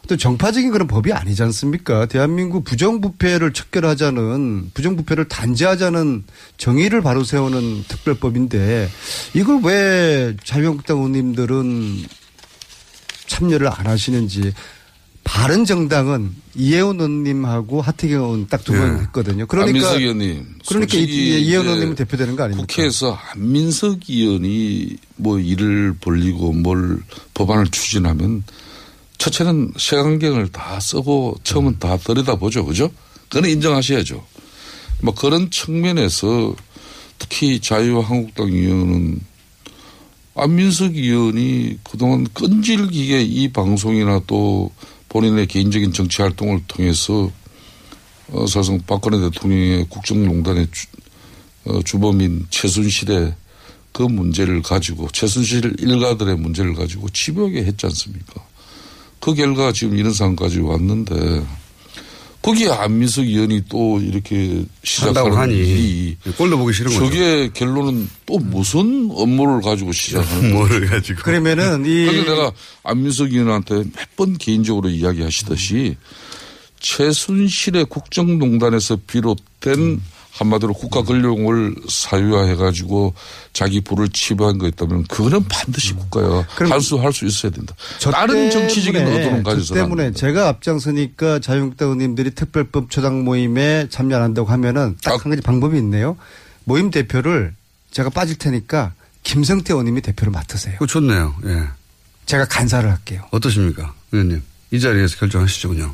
어떤 0.05 0.19
정파적인 0.19 0.73
그런 0.73 0.89
법이 0.89 1.13
아니지 1.13 1.43
않습니까? 1.45 2.07
대한민국 2.07 2.65
부정부패를 2.65 3.53
척결하자는 3.53 4.73
부정부패를 4.75 5.29
단죄하자는 5.29 6.25
정의를 6.59 7.03
바로 7.03 7.23
세우는 7.23 7.85
특별법인데 7.87 8.89
이걸 9.35 9.61
왜 9.63 10.37
자유한국당 10.43 10.97
의원님들은 10.97 12.05
참여를 13.29 13.69
안 13.69 13.87
하시는지 13.87 14.53
바른 15.25 15.65
정당은 15.65 16.35
이혜원 16.57 16.97
의원님하고 16.97 17.81
하태경 17.81 18.23
의원 18.23 18.47
딱 18.49 18.65
두번 18.65 18.97
네. 18.97 19.03
했거든요. 19.03 19.47
그러니까 19.47 19.69
안민석 19.71 20.01
의원님. 20.01 20.47
그러니까 20.67 20.99
이- 20.99 21.05
이혜원 21.05 21.67
의원님은 21.67 21.95
대표되는 21.95 22.37
거 22.37 22.43
아닙니까? 22.45 22.67
국회에서 22.69 23.19
안민석 23.33 24.01
의원이 24.09 24.97
뭐 25.17 25.39
일을 25.39 25.95
벌리고 26.01 26.53
뭘 26.53 27.01
법안을 27.35 27.69
추진하면 27.69 28.43
첫째는 29.19 29.73
색안경을 29.79 30.49
다 30.49 30.81
쓰고 30.81 31.37
처음은 31.45 31.79
다 31.79 31.97
들여다보죠. 31.97 32.65
그죠? 32.67 32.91
그건 33.29 33.49
인정하셔야죠. 33.49 34.25
뭐 35.03 35.15
그런 35.15 35.51
측면에서 35.51 36.55
특히 37.19 37.61
자유한국당 37.61 38.49
의원은 38.49 39.21
안민석 40.35 40.97
의원이 40.97 41.79
그동안 41.85 42.27
끈질기게 42.35 43.23
이 43.23 43.53
방송이나 43.53 44.21
또 44.27 44.73
본인의 45.13 45.47
개인적인 45.47 45.93
정치 45.93 46.23
활동을 46.23 46.63
통해서 46.67 47.31
어, 48.31 48.47
사실상 48.47 48.81
박근혜 48.87 49.21
대통령의 49.21 49.87
국정농단의 49.91 50.69
주, 50.73 50.87
어, 51.67 51.83
주범인 51.83 52.47
최순실의 52.49 53.35
그 53.93 54.03
문제를 54.05 54.63
가지고 54.63 55.09
최순실 55.13 55.77
일가들의 55.81 56.37
문제를 56.39 56.75
가지고 56.75 57.11
집요하게 57.11 57.65
했지 57.65 57.85
않습니까? 57.85 58.43
그 59.21 59.35
결과 59.35 59.71
지금 59.73 59.99
이런 59.99 60.15
상황까지 60.15 60.61
왔는데 60.61 61.45
거기에 62.43 62.71
안민석 62.71 63.25
의원이 63.25 63.63
또 63.69 64.01
이렇게 64.01 64.47
한다고 64.47 64.67
시작하는 64.83 65.37
하니 65.39 65.55
일이 65.57 66.17
꼴도 66.37 66.59
보기 66.59 66.73
싫은 66.73 66.93
거죠. 66.93 67.05
저게 67.07 67.51
결론은 67.55 68.09
또 68.27 68.39
무슨 68.39 69.09
업무를 69.13 69.63
가지고 69.63 69.93
시작하는 69.93 70.53
뭐를 70.55 70.87
가지고. 70.89 71.23
그러면은 71.23 71.87
이 71.87 72.05
그래서 72.07 72.31
내가 72.35 72.53
안민석 72.83 73.33
의원한테 73.33 73.75
몇 73.77 74.13
번 74.17 74.37
개인적으로 74.37 74.89
이야기하시듯이 74.91 75.97
최순실의 76.81 77.87
국정농단에서 77.87 78.99
비롯된 79.07 80.01
한마디로 80.33 80.73
국가 80.73 81.03
권력을 81.03 81.75
사유화해 81.89 82.55
가지고 82.55 83.15
자기 83.53 83.83
부를 83.83 84.09
치부한 84.09 84.57
거 84.59 84.67
있다면 84.67 85.05
그거는 85.05 85.45
반드시 85.45 85.93
국가가 85.93 86.47
그럼 86.57 86.73
할수 86.73 86.97
할 86.97 87.13
수 87.13 87.27
있어야 87.27 87.53
된다. 87.53 87.75
저 87.99 88.11
다른 88.11 88.51
정치적인 88.51 89.07
의도는 89.07 89.47
안 89.47 89.63
때문에 89.75 90.05
된다. 90.05 90.19
제가 90.19 90.49
앞장서니까 90.49 91.41
자유한국당 91.41 91.89
의원님들이 91.89 92.31
특별법 92.35 92.91
초당 92.91 93.25
모임에 93.25 93.89
참여 93.91 94.17
안 94.17 94.23
한다고 94.23 94.49
하면은 94.49 94.97
아. 95.05 95.11
딱한 95.11 95.31
가지 95.31 95.43
방법이 95.43 95.77
있네요. 95.79 96.17
모임 96.65 96.91
대표를 96.91 97.55
제가 97.91 98.09
빠질 98.09 98.37
테니까 98.37 98.95
김성태 99.25 99.75
의원님이 99.75 100.01
대표를 100.01 100.33
맡으세요. 100.33 100.75
그거 100.75 100.87
좋네요. 100.87 101.35
예. 101.45 101.65
제가 102.25 102.47
간사를 102.47 102.89
할게요. 102.89 103.23
어떠십니까? 103.33 103.93
의원님. 104.13 104.43
이 104.71 104.81
자리에서 104.81 105.17
결정하시죠, 105.19 105.69
그냥. 105.69 105.93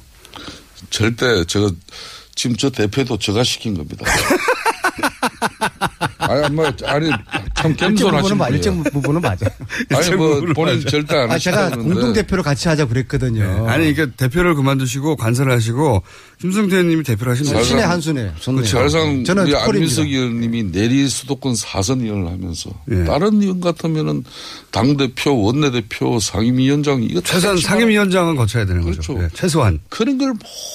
절대 0.90 1.44
제가 1.44 1.72
지금 2.38 2.54
저 2.54 2.70
대표도 2.70 3.18
제가 3.18 3.42
시킨 3.42 3.76
겁니다. 3.76 4.06
아니, 6.18 6.54
뭐, 6.54 6.70
아니, 6.86 7.10
참 7.58 7.74
겸손하신 7.76 7.96
일정 7.96 8.10
부분은, 8.10 8.36
맞- 8.38 8.46
분이에요. 8.46 8.56
일정 8.56 8.82
부분은 8.84 9.20
맞아요. 9.20 9.38
아니, 9.90 10.10
뭐, 10.16 10.40
본인. 10.54 10.80
절대 10.86 11.16
안 11.16 11.30
아, 11.30 11.38
제가. 11.38 11.70
공동 11.70 12.12
대표로 12.12 12.42
같이 12.42 12.68
하자 12.68 12.86
그랬거든요. 12.86 13.42
예. 13.42 13.70
아니, 13.70 13.92
그러니까 13.92 14.16
대표를 14.16 14.54
그만두시고 14.54 15.16
관사를 15.16 15.52
하시고 15.52 16.02
김성태 16.40 16.76
의원님이 16.76 17.02
대표를 17.02 17.32
하시면 17.32 17.52
잘- 17.52 17.64
신의 17.64 17.86
한 17.86 18.00
수네. 18.00 18.32
좋네요. 18.40 18.64
잘상 18.64 19.24
저는 19.24 19.44
우리. 19.46 19.56
안민석 19.56 20.06
의원님이 20.06 20.70
내리 20.72 21.08
수도권 21.08 21.56
사선 21.56 22.00
의원을 22.00 22.30
하면서 22.30 22.70
예. 22.90 23.04
다른 23.04 23.42
의원 23.42 23.60
같으면은 23.60 24.24
당 24.70 24.96
대표, 24.96 25.36
원내 25.40 25.70
대표, 25.72 26.18
상임위원장 26.20 27.02
이거 27.02 27.20
다 27.20 27.32
최소한 27.34 27.56
상임위원장은 27.58 28.36
거쳐야 28.36 28.64
되는 28.66 28.82
거죠. 28.82 29.00
그렇죠. 29.14 29.24
예, 29.24 29.28
최소한. 29.34 29.80
그런 29.88 30.18
걸 30.18 30.34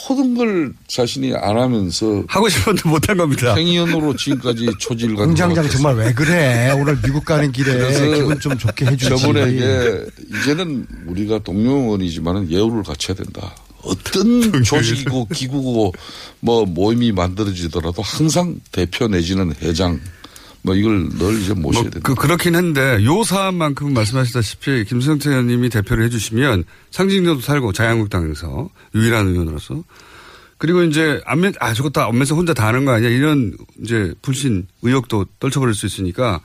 모든 0.10 0.36
걸 0.36 0.74
자신이 0.88 1.34
안 1.36 1.58
하면서 1.58 2.24
하고 2.28 2.50
싶었는데 2.50 2.90
못한 2.90 3.18
겁니다. 3.18 3.56
행위원으로 3.56 4.16
지금까지 4.16 4.70
초지를 4.80 5.16
간 5.16 5.28
공장장. 5.28 5.70
정말 5.70 5.96
왜 5.96 6.12
그래? 6.14 6.73
오늘 6.76 7.00
미국 7.02 7.26
가는 7.26 7.52
길에 7.52 8.16
기분 8.16 8.40
좀 8.40 8.58
좋게 8.58 8.86
해주지. 8.86 9.10
저번에 9.10 9.52
이게 9.52 10.06
이제는 10.40 10.88
우리가 11.08 11.40
동료원이지만은 11.40 12.50
예우를 12.50 12.84
갖춰야 12.84 13.16
된다. 13.16 13.56
어떤 13.84 14.64
조직이고 14.64 15.28
기구고 15.34 15.94
뭐 16.40 16.66
모임이 16.66 17.12
만들어지더라도 17.12 18.02
항상 18.02 18.60
대표 18.72 19.08
내지는 19.08 19.54
회장 19.62 20.00
뭐 20.62 20.76
이걸 20.76 21.10
늘 21.10 21.42
이제 21.42 21.54
모셔야 21.54 21.84
뭐 21.84 21.92
된다. 21.92 22.00
그, 22.04 22.16
그렇긴 22.16 22.56
한데 22.56 23.04
요 23.04 23.24
사안만큼 23.24 23.94
말씀하시다시피 23.94 24.86
김성태 24.86 25.30
의원님이 25.30 25.70
대표를 25.70 26.06
해주시면 26.06 26.64
상징적도 26.92 27.42
살고 27.42 27.74
자유한국당에서 27.74 28.70
유일한 28.96 29.28
의원으로서 29.28 29.84
그리고 30.58 30.84
이제 30.84 31.22
안면 31.26 31.56
아 31.60 31.74
저거 31.74 31.90
다 31.90 32.06
안면서 32.06 32.36
혼자 32.36 32.54
다 32.54 32.68
하는 32.68 32.86
거 32.86 32.92
아니야 32.92 33.10
이런 33.10 33.54
이제 33.84 34.14
불신 34.22 34.66
의혹도 34.82 35.26
떨쳐버릴 35.40 35.76
수 35.76 35.86
있으니까 35.86 36.40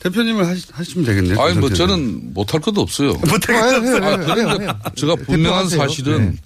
대표님을 0.00 0.46
하시, 0.46 0.66
하시 0.72 0.96
면 0.96 1.04
되겠네요. 1.04 1.40
아니 1.40 1.58
뭐. 1.58 1.70
저는 1.70 2.32
못할 2.34 2.60
것도 2.60 2.80
없어요. 2.80 3.12
못할 3.28 3.56
아, 3.56 3.80
것도 3.80 3.96
없어요. 3.96 4.70
아. 4.82 4.90
제가 4.94 5.14
분명한. 5.16 5.68
사실은 5.68 6.32
네. 6.32 6.36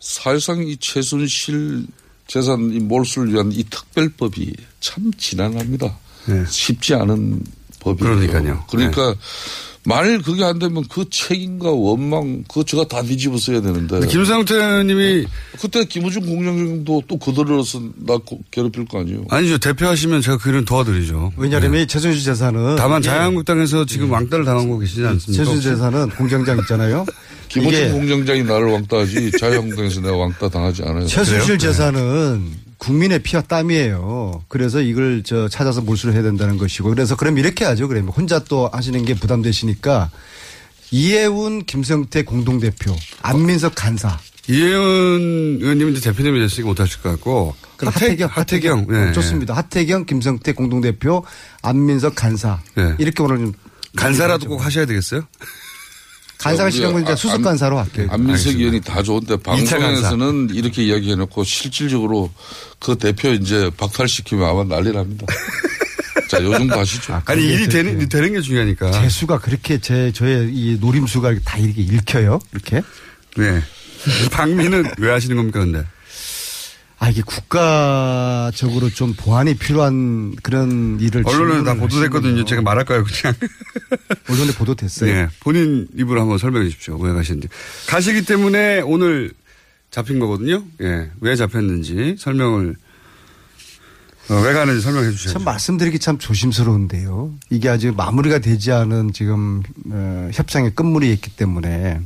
사실상 0.00 0.66
이 0.66 0.76
최순실 0.76 1.86
재산 2.26 2.72
이 2.72 2.80
몰수를 2.80 3.32
위한 3.32 3.52
이 3.52 3.64
특별법이 3.64 4.52
참 4.80 5.12
지난합니다. 5.16 5.96
네. 6.26 6.44
쉽지 6.48 6.94
않은 6.94 7.42
법이에요. 7.80 8.14
그러니까요. 8.16 8.64
그러니까 8.68 9.14
만일 9.84 10.22
그게 10.22 10.44
안 10.44 10.60
되면 10.60 10.84
그 10.88 11.04
책임과 11.10 11.70
원망 11.70 12.44
그거 12.46 12.62
제가 12.62 12.84
다 12.86 13.02
뒤집어 13.02 13.36
써야 13.36 13.60
되는데 13.60 14.06
김성태 14.06 14.54
의원님이 14.54 15.26
그때 15.60 15.84
김우중 15.84 16.24
공장장도 16.24 17.02
또 17.08 17.18
그들어서 17.18 17.80
나 17.96 18.16
고- 18.18 18.40
괴롭힐 18.52 18.84
거 18.84 19.00
아니에요. 19.00 19.24
아니죠 19.28 19.58
대표하시면 19.58 20.20
제가 20.22 20.38
그 20.38 20.50
일은 20.50 20.64
도와드리죠. 20.64 21.32
왜냐하면 21.36 21.72
네. 21.72 21.82
이 21.82 21.86
최순실 21.86 22.22
재산은 22.24 22.76
다만 22.76 23.00
이게 23.00 23.10
자유한국당에서 23.10 23.84
지금 23.84 24.10
왕따를 24.12 24.44
당하고 24.44 24.78
계시지 24.78 25.04
않습니까? 25.04 25.44
최순실 25.44 25.72
재산은 25.72 26.10
공장장 26.10 26.58
있잖아요. 26.60 27.04
김우중 27.48 27.92
공장장이 27.92 28.44
나를 28.44 28.68
왕따하지 28.68 29.32
자유한국당에서 29.38 30.00
내가 30.00 30.16
왕따 30.16 30.48
당하지 30.48 30.82
않아요. 30.84 31.06
최순실 31.06 31.58
재산은 31.58 32.71
국민의 32.82 33.20
피와 33.20 33.42
땀이에요. 33.42 34.42
그래서 34.48 34.80
이걸 34.80 35.22
저 35.24 35.48
찾아서 35.48 35.80
몰수를 35.82 36.14
해야 36.14 36.22
된다는 36.24 36.58
것이고 36.58 36.90
그래서 36.90 37.14
그럼 37.14 37.38
이렇게 37.38 37.64
하죠. 37.64 37.86
그러면 37.86 38.08
혼자 38.08 38.40
또 38.40 38.68
하시는 38.72 39.04
게 39.04 39.14
부담되시니까 39.14 40.10
이해운 40.90 41.64
김성태 41.64 42.24
공동대표 42.24 42.94
안민석 43.22 43.76
간사 43.76 44.18
이혜은 44.48 45.58
의원님은 45.60 45.92
이제 45.92 46.10
대표님이 46.10 46.40
됐으니까 46.40 46.66
못하실 46.66 47.02
것 47.02 47.10
같고 47.10 47.54
하태, 47.78 48.06
하태경 48.06 48.28
하태경 48.32 48.78
어, 48.88 48.92
네. 48.92 49.12
좋습니다. 49.12 49.54
하태경 49.54 50.04
김성태 50.04 50.52
공동대표 50.52 51.24
안민석 51.62 52.16
간사 52.16 52.60
네. 52.74 52.96
이렇게 52.98 53.22
오늘 53.22 53.38
좀 53.38 53.52
간사라도 53.94 54.48
꼭 54.48 54.64
하셔야 54.64 54.86
되겠어요? 54.86 55.22
간사가 56.42 56.70
싫은 56.70 56.92
건 56.92 57.02
이제 57.02 57.12
아- 57.12 57.16
수습 57.16 57.34
안- 57.36 57.42
간사로 57.42 57.78
할게요. 57.78 58.08
안민석 58.10 58.54
의원이 58.56 58.80
다 58.80 59.02
좋은데 59.02 59.34
이차 59.34 59.78
방송에서는 59.78 60.50
이렇게 60.54 60.82
이야기해놓고 60.84 61.44
실질적으로 61.44 62.30
그 62.78 62.96
대표 62.96 63.30
이제 63.30 63.70
박탈시키면 63.76 64.48
아마 64.48 64.64
난리 64.64 64.92
납니다. 64.92 65.26
자, 66.28 66.42
요 66.42 66.50
정도 66.52 66.78
하시죠. 66.78 67.20
아니 67.26 67.44
일이 67.44 67.68
되는 67.68 68.08
되는 68.08 68.32
게 68.32 68.40
중요하니까. 68.40 68.90
재수가 68.92 69.38
그렇게 69.40 69.78
제 69.78 70.10
저의 70.12 70.50
이 70.52 70.78
노림수가 70.80 71.34
다 71.44 71.58
이렇게 71.58 71.82
읽혀요. 71.82 72.38
이렇게. 72.52 72.82
네. 73.36 73.62
박미는 74.30 74.84
왜 74.98 75.10
하시는 75.10 75.36
겁니까 75.36 75.60
근데? 75.60 75.84
아 77.02 77.08
이게 77.10 77.20
국가적으로 77.20 78.88
좀 78.88 79.12
보완이 79.14 79.54
필요한 79.54 80.36
그런 80.40 81.00
일을 81.00 81.24
언론에 81.26 81.64
다 81.64 81.74
보도됐거든요. 81.74 82.44
제가 82.44 82.62
말할까요 82.62 83.02
그냥? 83.02 83.34
언론에 84.30 84.52
보도됐어요. 84.52 85.12
네. 85.12 85.28
본인 85.40 85.88
입으로 85.96 86.20
한번 86.20 86.38
설명해 86.38 86.68
주십시오. 86.68 86.96
왜 86.98 87.12
가시는지. 87.12 87.48
가시기 87.88 88.24
때문에 88.24 88.82
오늘 88.82 89.32
잡힌 89.90 90.20
거거든요. 90.20 90.62
예. 90.80 91.10
왜 91.20 91.34
잡혔는지 91.34 92.14
설명을 92.20 92.76
어, 94.30 94.34
왜 94.34 94.52
가는지 94.52 94.80
설명해 94.80 95.10
주셔야죠. 95.10 95.40
참 95.40 95.44
말씀드리기 95.44 95.98
참 95.98 96.18
조심스러운데요. 96.18 97.34
이게 97.50 97.68
아직 97.68 97.96
마무리가 97.96 98.38
되지 98.38 98.70
않은 98.70 99.12
지금 99.12 99.64
어, 99.90 100.30
협상의 100.32 100.72
끝물이 100.76 101.12
있기 101.14 101.34
때문에 101.34 102.00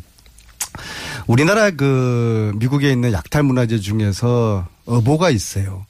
우리나라 1.27 1.71
그 1.71 2.53
미국에 2.57 2.91
있는 2.91 3.13
약탈 3.13 3.43
문화재 3.43 3.79
중에서 3.79 4.67
어보가 4.87 5.31
있어요. 5.31 5.87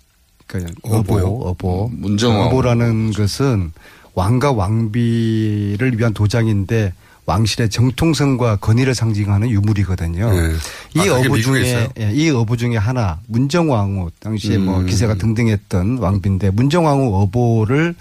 그러니까 0.46 0.74
어보? 0.82 1.18
어보. 1.48 1.90
문정왕. 1.92 2.48
어보라는 2.48 3.12
것은 3.12 3.72
왕과 4.14 4.52
왕비를 4.52 5.98
위한 5.98 6.14
도장인데 6.14 6.92
왕실의 7.26 7.70
정통성과 7.70 8.56
권위를 8.56 8.94
상징하는 8.94 9.50
유물이거든요. 9.50 10.30
네. 10.32 10.54
이 10.94 11.08
아, 11.08 11.16
어부 11.16 11.42
중에? 11.42 11.88
예, 11.98 12.12
이 12.12 12.30
어부 12.30 12.56
중에 12.56 12.76
하나 12.76 13.20
문정왕후 13.26 14.12
당시에 14.20 14.58
뭐 14.58 14.78
음. 14.78 14.86
기세가 14.86 15.14
등등했던 15.14 15.98
왕비인데 15.98 16.50
문정왕후 16.50 17.22
어보를 17.22 17.94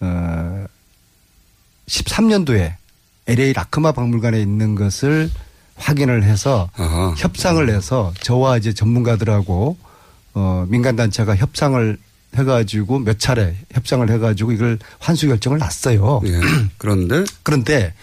어 0.00 0.66
13년도에 1.86 2.74
LA 3.28 3.52
라크마 3.52 3.92
박물관에 3.92 4.40
있는 4.40 4.74
것을 4.74 5.30
확인을 5.76 6.24
해서 6.24 6.68
아하. 6.76 7.14
협상을 7.16 7.68
해서 7.68 8.12
저와 8.20 8.56
이제 8.56 8.72
전문가들하고 8.72 9.76
어 10.38 10.66
민간단체가 10.68 11.34
협상을 11.34 11.96
해가지고 12.36 12.98
몇 12.98 13.18
차례 13.18 13.56
협상을 13.72 14.08
해가지고 14.10 14.52
이걸 14.52 14.78
환수 14.98 15.26
결정을 15.28 15.58
났어요. 15.58 16.20
예. 16.26 16.38
그런데 16.76 17.24
그런데 17.42 17.94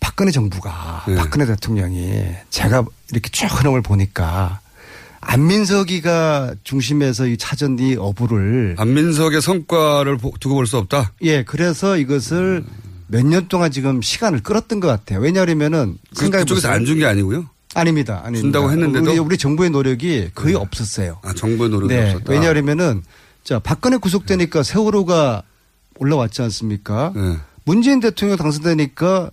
박근혜 0.00 0.30
정부가 0.32 1.04
예. 1.10 1.16
박근혜 1.16 1.44
대통령이 1.44 2.24
제가 2.48 2.84
이렇게 3.12 3.28
쭉 3.30 3.46
흐름을 3.46 3.82
보니까 3.82 4.60
안민석이가 5.20 6.54
중심에서 6.64 7.26
이 7.26 7.36
찾은 7.36 7.78
이 7.78 7.96
어부를 7.98 8.76
안민석의 8.78 9.42
성과를 9.42 10.16
보- 10.16 10.32
두고 10.40 10.54
볼 10.54 10.66
수 10.66 10.78
없다. 10.78 11.12
예 11.20 11.42
그래서 11.44 11.98
이것을 11.98 12.64
몇 13.08 13.24
년 13.26 13.46
동안 13.48 13.70
지금 13.70 14.00
시간을 14.00 14.42
끌었던 14.42 14.80
것 14.80 14.86
같아요. 14.88 15.18
왜냐하면은 15.20 15.98
그, 16.16 16.30
그쪽에서. 16.30 16.70
안 16.70 16.86
준 16.86 16.98
게 16.98 17.04
아니고요. 17.04 17.44
아닙니다. 17.74 18.20
아닙니다. 18.24 18.40
준다고 18.40 18.70
했는데도? 18.70 19.04
네. 19.04 19.10
우리, 19.12 19.18
우리 19.18 19.38
정부의 19.38 19.70
노력이 19.70 20.30
거의 20.34 20.54
없었어요. 20.54 21.18
아, 21.22 21.32
정부의 21.32 21.70
노력이 21.70 21.94
네. 21.94 22.10
없었다. 22.10 22.32
왜냐하면은 22.32 23.02
자 23.44 23.58
박근혜 23.58 23.96
구속되니까 23.96 24.62
세월호가 24.62 25.42
올라왔지 25.98 26.42
않습니까? 26.42 27.12
네. 27.14 27.36
문재인 27.64 28.00
대통령 28.00 28.36
당선되니까 28.36 29.30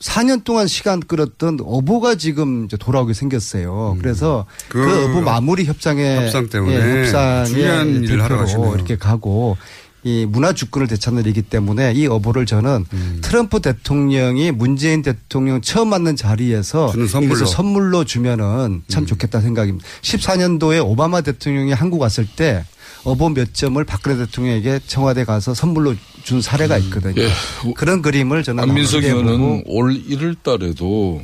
4년 0.00 0.44
동안 0.44 0.68
시간 0.68 1.00
끌었던 1.00 1.58
어부가 1.62 2.14
지금 2.14 2.64
이제 2.64 2.76
돌아오게 2.76 3.14
생겼어요. 3.14 3.96
그래서 4.00 4.46
그, 4.68 4.78
음. 4.78 4.86
그 4.86 5.04
어부 5.04 5.22
마무리 5.22 5.64
협상에 5.64 6.16
협상 6.24 6.48
때문에 6.48 6.74
예, 6.74 7.00
협상에 7.00 7.44
중요한 7.46 8.04
일을 8.04 8.22
하러 8.22 8.38
가시네요. 8.38 8.74
이렇게 8.74 8.96
가고 8.96 9.56
이 10.04 10.26
문화 10.26 10.52
주권을 10.52 10.86
되찾는 10.86 11.24
일이기 11.24 11.42
때문에 11.42 11.92
이 11.92 12.06
어부를 12.06 12.46
저는 12.46 12.86
음. 12.92 13.18
트럼프 13.22 13.60
대통령이 13.60 14.52
문재인 14.52 15.02
대통령 15.02 15.60
처음 15.60 15.88
만난 15.88 16.14
자리에서 16.14 16.92
선물로. 17.08 17.40
음. 17.40 17.46
선물로 17.46 18.04
주면은 18.04 18.82
참 18.88 19.06
좋겠다 19.06 19.40
생각입니다. 19.40 19.86
14년도에 20.02 20.84
오바마 20.84 21.22
대통령이 21.22 21.72
한국 21.72 22.00
왔을 22.00 22.26
때 22.26 22.64
어보 23.04 23.30
몇 23.30 23.54
점을 23.54 23.82
박근혜 23.84 24.16
대통령에게 24.16 24.80
청와대 24.86 25.24
가서 25.24 25.54
선물로 25.54 25.94
준 26.22 26.40
사례가 26.40 26.78
있거든요. 26.78 27.20
예. 27.22 27.30
그런 27.74 28.02
그림을 28.02 28.42
저는 28.42 28.62
안민석 28.62 29.02
의원은 29.02 29.64
올 29.66 29.94
1월 29.94 30.36
달에도 30.42 31.22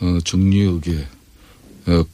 어, 0.00 0.18
정리역에 0.24 1.06
어, 1.86 2.04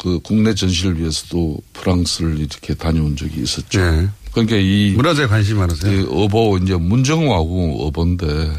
그 0.00 0.20
국내 0.22 0.54
전시를 0.54 0.98
위해서도 0.98 1.58
프랑스를 1.72 2.38
이렇게 2.38 2.74
다녀온 2.74 3.16
적이 3.16 3.42
있었죠. 3.42 3.80
네. 3.80 4.08
그러니까 4.46 4.56
이 4.56 4.92
문화재에 4.96 5.26
관심이 5.26 5.58
많으세요. 5.58 6.00
이 6.00 6.06
어보 6.10 6.58
이제 6.62 6.74
문정화고 6.76 7.86
어보인데 7.86 8.52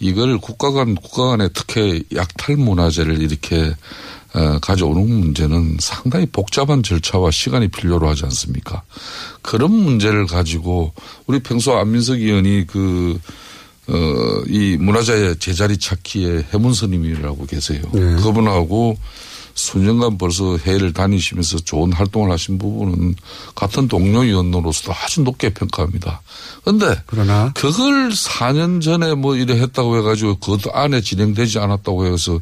이걸 0.00 0.38
국가 0.38 0.70
간 0.70 0.94
국가 0.94 1.28
간의 1.28 1.50
특혜 1.54 2.00
약탈 2.14 2.56
문화재를 2.56 3.20
이렇게 3.20 3.74
어, 4.34 4.58
가져오는 4.60 5.08
문제는 5.08 5.78
상당히 5.80 6.26
복잡한 6.26 6.82
절차와 6.82 7.30
시간이 7.30 7.68
필요로 7.68 8.08
하지 8.08 8.24
않습니까? 8.24 8.82
그런 9.40 9.72
문제를 9.72 10.26
가지고 10.26 10.92
우리 11.26 11.40
평소 11.40 11.76
안민석 11.76 12.20
의원이 12.20 12.66
그 12.66 13.18
어, 13.88 14.42
이 14.46 14.76
문화재 14.78 15.34
제자리 15.38 15.78
찾기에 15.78 16.48
해문스님이라고 16.52 17.46
계세요. 17.46 17.80
네. 17.94 18.16
그분하고 18.16 18.98
수년간 19.58 20.18
벌써 20.18 20.56
해외를 20.56 20.92
다니시면서 20.92 21.58
좋은 21.58 21.92
활동을 21.92 22.30
하신 22.30 22.58
부분은 22.58 23.16
같은 23.56 23.88
동료 23.88 24.20
위원으로서도 24.20 24.92
아주 24.92 25.22
높게 25.22 25.52
평가합니다. 25.52 26.22
그런데 26.62 27.02
그러나 27.06 27.52
그걸 27.54 28.10
4년 28.10 28.80
전에 28.80 29.14
뭐 29.14 29.36
이래 29.36 29.60
했다고 29.60 29.98
해가지고 29.98 30.36
그것도 30.36 30.72
안에 30.72 31.00
진행되지 31.00 31.58
않았다고 31.58 32.06
해서 32.06 32.40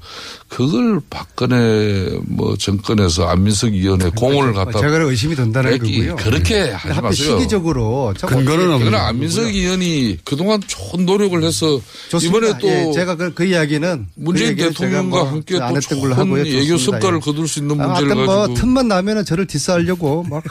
그걸 0.48 1.00
박근혜 1.08 2.18
뭐 2.26 2.54
정권에서 2.56 3.26
안민석 3.26 3.72
위원회 3.72 4.10
공을 4.10 4.52
갖다 4.52 4.78
제가 4.78 4.98
의심이 4.98 5.34
든다는 5.34 5.78
거고요. 5.78 6.16
그렇게 6.16 6.64
네. 6.64 6.70
하지 6.72 7.00
마세요. 7.00 7.38
시기적으로 7.38 8.12
참 8.18 8.28
근거는 8.28 8.72
없는 8.72 8.90
그러나 8.90 9.08
안민석 9.08 9.46
의원이 9.46 10.18
그동안 10.24 10.60
좋은 10.66 11.06
노력을 11.06 11.42
해서 11.42 11.80
좋습니다. 12.10 12.46
이번에 12.48 12.58
또 12.58 12.68
예, 12.68 12.92
제가 12.92 13.16
그, 13.16 13.32
그 13.32 13.44
이야기는 13.44 14.08
문재인 14.16 14.48
그 14.48 14.50
얘기는 14.52 14.70
대통령과 14.70 15.16
제가 15.16 15.24
뭐 15.24 15.32
함께 15.32 15.58
안또 15.58 15.80
좋은. 15.80 16.32
외교 16.36 16.76
좋습니다. 16.76 17.05
성과를 17.06 17.18
예. 17.18 17.20
거둘 17.20 17.48
수 17.48 17.58
있는 17.60 17.80
아, 17.80 17.86
문제를 17.88 18.14
뭐 18.14 18.26
가지고 18.26 18.54
틈만 18.54 18.88
나면은 18.88 19.24
저를 19.24 19.46
디스하려고 19.46 20.24
막 20.24 20.42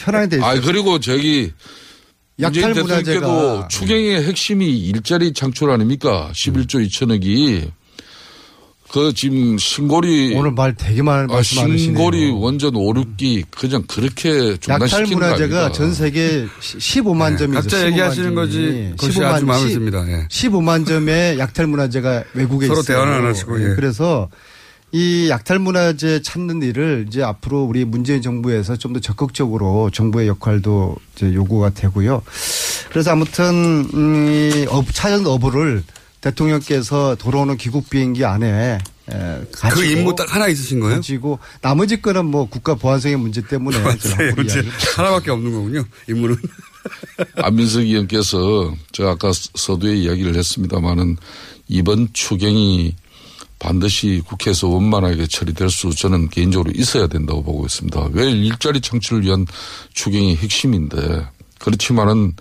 현황이 0.00 0.28
돼 0.28 0.36
있어요. 0.36 0.50
아 0.50 0.60
그리고 0.60 0.98
저기 1.00 1.52
문재인 2.36 2.64
약탈 2.68 2.74
대통령께도 2.74 3.20
문화재가 3.20 3.68
추경의 3.68 4.24
핵심이 4.24 4.78
일자리 4.78 5.32
창출 5.32 5.70
아닙니까? 5.70 6.30
11조 6.34 6.86
2천억이 6.88 7.70
그 8.92 9.14
지금 9.14 9.56
신고리 9.56 10.34
오늘 10.36 10.50
말 10.52 10.74
되게 10.74 11.00
많이 11.00 11.32
아. 11.32 11.40
신고리 11.42 12.30
원전 12.30 12.76
5, 12.76 12.92
6기 12.92 13.44
그냥 13.50 13.84
그렇게 13.88 14.54
약탈 14.68 15.06
문화재가? 15.06 15.72
전 15.72 15.94
세계 15.94 16.46
15만 16.60 17.38
점이 17.38 17.54
각자. 17.54 17.86
얘기하시는 17.86 18.34
거지 18.34 18.92
그것이 18.98 19.24
아주 19.24 19.46
마음에 19.46 19.70
듭니다. 19.72 20.04
예. 20.08 20.26
15만 20.28 20.86
점의 20.86 21.38
약탈 21.38 21.66
문화재가 21.68 22.24
외국에 22.34 22.66
서로 22.66 22.80
있어요. 22.80 22.96
대화는 22.96 23.14
안 23.14 23.26
하시고, 23.30 23.62
예. 23.62 23.74
그래서 23.74 24.28
이 24.94 25.28
약탈 25.30 25.58
문화재 25.58 26.20
찾는 26.20 26.62
일을 26.62 27.06
이제 27.08 27.22
앞으로 27.22 27.62
우리 27.64 27.84
문재인 27.84 28.20
정부에서 28.20 28.76
좀 28.76 28.92
더 28.92 29.00
적극적으로 29.00 29.88
정부의 29.90 30.28
역할도 30.28 30.96
이제 31.16 31.32
요구가 31.32 31.70
되고요. 31.70 32.22
그래서 32.90 33.12
아무튼 33.12 33.88
음, 33.94 34.26
이 34.30 34.66
어, 34.68 34.84
찾은 34.92 35.26
어부를 35.26 35.82
대통령께서 36.20 37.16
돌아오는 37.16 37.56
귀국 37.56 37.88
비행기 37.88 38.22
안에 38.26 38.78
에, 39.10 39.40
가지고 39.50 39.80
그 39.80 39.86
임무 39.86 40.14
딱 40.14 40.34
하나 40.34 40.46
있으신 40.46 40.78
거예요? 40.80 40.96
가지고 40.96 41.38
나머지 41.62 42.02
거는 42.02 42.26
뭐 42.26 42.48
국가 42.48 42.74
보안성의 42.74 43.16
문제 43.16 43.40
때문에 43.40 43.78
문제 44.36 44.62
하나밖에 44.94 45.30
없는 45.30 45.52
거군요. 45.52 45.84
임무는. 46.08 46.36
안민석 47.42 47.80
의원께서 47.80 48.74
제가 48.92 49.12
아까 49.12 49.30
서두에 49.32 49.96
이야기를 49.96 50.36
했습니다마는 50.36 51.16
이번 51.68 52.08
추경이 52.12 52.94
반드시 53.62 54.20
국회에서 54.26 54.66
원만하게 54.66 55.28
처리될 55.28 55.70
수 55.70 55.94
저는 55.94 56.28
개인적으로 56.30 56.72
있어야 56.74 57.06
된다고 57.06 57.44
보고 57.44 57.64
있습니다. 57.64 58.08
왜 58.12 58.28
일자리 58.28 58.80
창출을 58.80 59.22
위한 59.22 59.46
추경이 59.94 60.34
핵심인데 60.34 61.26
그렇지만은 61.60 62.34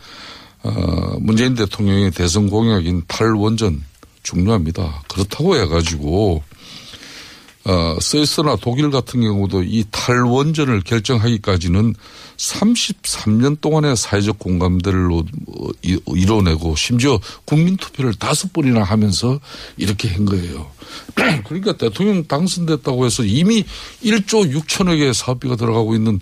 어, 0.64 1.18
문재인 1.20 1.54
대통령의 1.54 2.10
대선 2.12 2.50
공약인 2.50 3.04
탈원전 3.08 3.84
중요합니다. 4.24 5.04
그렇다고 5.08 5.56
해가지고 5.58 6.44
어, 7.64 7.98
스위스나 8.02 8.56
독일 8.60 8.90
같은 8.90 9.22
경우도 9.22 9.64
이 9.64 9.84
탈원전을 9.92 10.82
결정하기까지는 10.82 11.94
33년 12.38 13.62
동안의 13.62 13.96
사회적 13.96 14.40
공감대를 14.40 15.12
어, 15.12 15.24
이- 15.84 16.00
이뤄내고 16.08 16.76
심지어 16.76 17.20
국민투표를 17.46 18.16
다섯 18.16 18.52
번이나 18.52 18.84
하면서 18.84 19.40
이렇게 19.78 20.10
한 20.10 20.26
거예요. 20.26 20.72
그러니까 21.46 21.78
대통령 21.78 22.26
당선됐다고 22.26 23.06
해서 23.06 23.24
이미 23.24 23.64
1조 24.04 24.52
6천억의 24.60 25.14
사업비가 25.14 25.56
들어가고 25.56 25.94
있는 25.96 26.20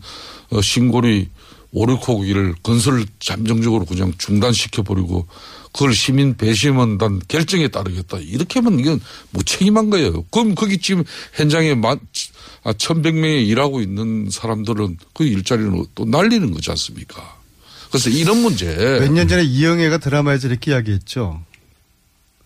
어, 0.52 0.62
신고리 0.62 1.30
오르코기를 1.72 2.56
건설을 2.64 3.06
잠정적으로 3.20 3.86
그냥 3.86 4.14
중단시켜버리고 4.18 5.28
그걸 5.72 5.94
시민 5.94 6.36
배심원단 6.36 7.22
결정에 7.28 7.68
따르겠다. 7.68 8.18
이렇게 8.18 8.60
하면 8.60 8.80
이건 8.80 9.00
무책임한 9.32 9.90
거예요. 9.92 10.24
그럼 10.32 10.56
거기 10.56 10.80
지금 10.80 11.04
현장에 11.34 11.76
만, 11.76 12.00
아, 12.64 12.74
1100명이 12.74 13.48
일하고 13.48 13.82
있는 13.82 14.30
사람들은 14.32 14.98
그 15.14 15.24
일자리는 15.26 15.86
또 15.94 16.06
날리는 16.06 16.52
거지 16.52 16.72
않습니까? 16.72 17.38
그래서 17.92 18.10
이런 18.10 18.42
문제. 18.42 18.66
몇 19.00 19.12
년 19.12 19.28
전에 19.28 19.44
이영애가 19.44 20.00
드라마에서 20.00 20.48
이렇게 20.48 20.72
이야기했죠. 20.72 21.42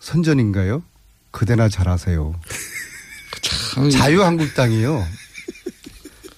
선전인가요? 0.00 0.82
그대나 1.30 1.68
잘하세요. 1.68 2.34
참 3.42 3.90
자유한국당이요. 3.90 5.06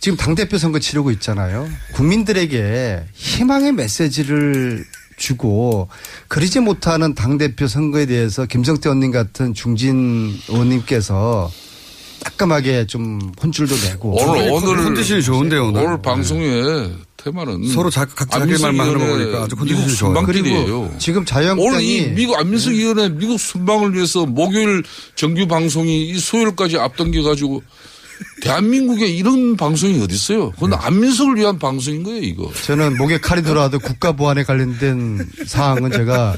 지금 0.07 0.17
당대표 0.17 0.57
선거 0.57 0.79
치르고 0.79 1.11
있잖아요. 1.11 1.69
국민들에게 1.95 3.07
희망의 3.13 3.73
메시지를 3.73 4.85
주고 5.17 5.89
그러지 6.29 6.61
못하는 6.61 7.13
당대표 7.17 7.67
선거에 7.67 8.07
대해서 8.07 8.47
김성태 8.47 8.89
의원님 8.89 9.11
같은 9.11 9.53
중진 9.53 10.39
의원님께서 10.49 11.51
따끔하게 12.23 12.87
좀 12.87 13.33
혼줄도 13.43 13.75
내고 13.75 14.15
오늘 14.17 14.49
오늘 14.53 14.85
컨디션이 14.85 15.25
좋은데요, 15.25 15.67
오늘. 15.71 15.83
오늘 15.85 16.01
방송의 16.01 16.93
테마는 17.17 17.67
서로 17.71 17.91
자- 17.91 18.05
각자 18.05 18.39
자기 18.39 18.63
말만 18.63 18.87
하는 18.87 19.01
거 19.01 19.07
보니까 19.07 19.43
아주 19.43 19.57
컨디션이 19.57 19.87
미국 19.87 19.97
좋아요. 19.99 20.23
그리고 20.25 20.95
지금 21.01 21.19
오늘 21.19 21.27
자유한국당이 21.27 21.97
이 21.97 22.07
미국 22.11 22.37
안민석 22.39 22.71
위원회 22.75 23.09
미국 23.09 23.41
순방을 23.41 23.93
위해서 23.97 24.25
목요일 24.25 24.85
정규 25.17 25.49
방송이 25.49 26.11
이 26.11 26.17
수요일까지 26.17 26.79
앞당겨 26.79 27.25
가지고 27.25 27.61
대한민국에 28.43 29.07
이런 29.07 29.57
방송이 29.57 30.01
어디 30.03 30.15
있어요? 30.15 30.51
그건 30.53 30.71
네. 30.71 30.77
안민석을 30.77 31.37
위한 31.37 31.59
방송인 31.59 32.03
거예요, 32.03 32.23
이거. 32.23 32.53
저는 32.65 32.97
목에 32.97 33.19
칼이 33.19 33.43
들어와도 33.43 33.79
국가 33.79 34.13
보안에 34.13 34.45
관련된 34.45 35.29
사항은 35.47 35.93
제가 35.93 36.37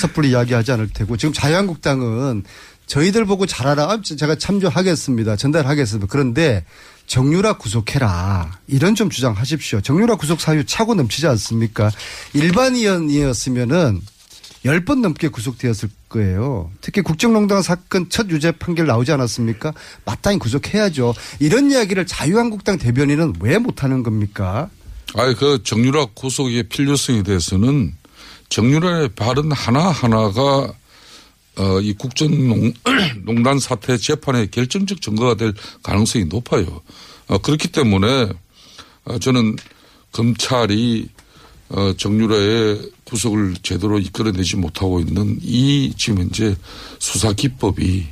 섣불리 0.00 0.30
이야기하지 0.30 0.72
않을 0.72 0.88
테고 0.92 1.16
지금 1.16 1.32
자유한국당은 1.32 2.44
저희들 2.86 3.24
보고 3.26 3.46
잘하라. 3.46 3.84
아, 3.84 4.00
제가 4.02 4.36
참조하겠습니다. 4.36 5.36
전달하겠습니다. 5.36 6.06
그런데 6.10 6.64
정유라 7.06 7.54
구속해라. 7.54 8.58
이런 8.66 8.94
좀 8.94 9.10
주장하십시오. 9.10 9.80
정유라 9.80 10.16
구속 10.16 10.40
사유 10.40 10.64
차고 10.64 10.94
넘치지 10.94 11.26
않습니까? 11.26 11.90
일반인이었으면은 12.34 14.00
10번 14.64 15.00
넘게 15.00 15.28
구속되었을 15.28 15.88
거예요. 16.08 16.70
특히 16.80 17.00
국정농단 17.00 17.62
사건 17.62 18.08
첫 18.10 18.28
유죄 18.30 18.50
판결 18.52 18.86
나오지 18.86 19.12
않았습니까? 19.12 19.72
마땅히 20.04 20.38
구속해야죠. 20.38 21.14
이런 21.38 21.70
이야기를 21.70 22.06
자유한국당 22.06 22.78
대변인은 22.78 23.34
왜 23.40 23.58
못하는 23.58 24.02
겁니까? 24.02 24.70
아니, 25.14 25.34
그 25.34 25.62
정유라 25.62 26.06
구속의 26.14 26.64
필요성에 26.64 27.22
대해서는 27.22 27.94
정유라의 28.48 29.10
발언 29.10 29.52
하나하나가 29.52 30.72
어, 31.56 31.80
이 31.80 31.92
국정농단 31.94 33.58
사태 33.58 33.96
재판의 33.96 34.50
결정적 34.50 35.02
증거가 35.02 35.34
될 35.34 35.52
가능성이 35.82 36.26
높아요. 36.26 36.82
어, 37.26 37.38
그렇기 37.38 37.68
때문에 37.68 38.28
어, 39.04 39.18
저는 39.18 39.56
검찰이 40.12 41.08
어, 41.70 41.92
정유라의 41.96 42.90
구속을 43.04 43.56
제대로 43.62 43.98
이끌어내지 43.98 44.56
못하고 44.56 45.00
있는 45.00 45.38
이 45.42 45.92
지금 45.96 46.22
현재 46.22 46.56
수사 46.98 47.32
기법이 47.32 48.06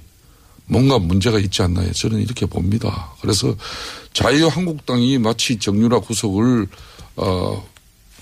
뭔가 0.66 0.98
문제가 0.98 1.38
있지 1.38 1.62
않나요? 1.62 1.92
저는 1.92 2.20
이렇게 2.20 2.44
봅니다. 2.44 3.12
그래서 3.20 3.54
자유한국당이 4.12 5.18
마치 5.18 5.58
정유라 5.58 6.00
구속을 6.00 6.66
어, 7.16 7.66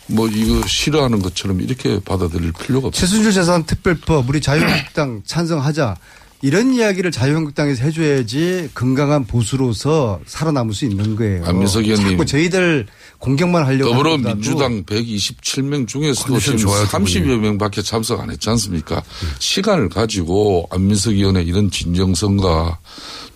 뭐 0.07 0.29
이거 0.29 0.67
싫어하는 0.67 1.21
것처럼 1.23 1.61
이렇게 1.61 1.99
받아들일 2.01 2.53
필요가 2.53 2.89
없어요. 2.89 3.01
최순실 3.01 3.33
재산 3.33 3.65
특별법 3.65 4.29
우리 4.29 4.41
자유한국당 4.41 5.23
찬성하자. 5.25 5.97
이런 6.45 6.75
이야기를 6.75 7.11
자유한국당에서 7.11 7.85
해줘야지 7.85 8.69
건강한 8.75 9.25
보수로서 9.25 10.21
살아남을 10.27 10.75
수 10.75 10.85
있는 10.85 11.17
거예요. 11.17 11.43
안민석 11.47 11.87
의원님. 11.87 12.11
자꾸 12.11 12.27
저희들 12.27 12.87
공격만 13.19 13.65
하려고 13.65 13.93
더불어민주당 13.93 14.85
127명 14.85 15.89
중에서도 15.89 16.39
지금 16.41 16.59
좋아요, 16.59 16.85
두 16.85 16.91
분이. 16.99 17.15
30여 17.15 17.39
명밖에 17.39 17.81
참석 17.81 18.21
안 18.21 18.29
했지 18.29 18.51
않습니까? 18.51 19.03
시간을 19.39 19.89
가지고 19.89 20.69
안민석 20.71 21.15
의원의 21.15 21.47
이런 21.47 21.71
진정성과 21.71 22.79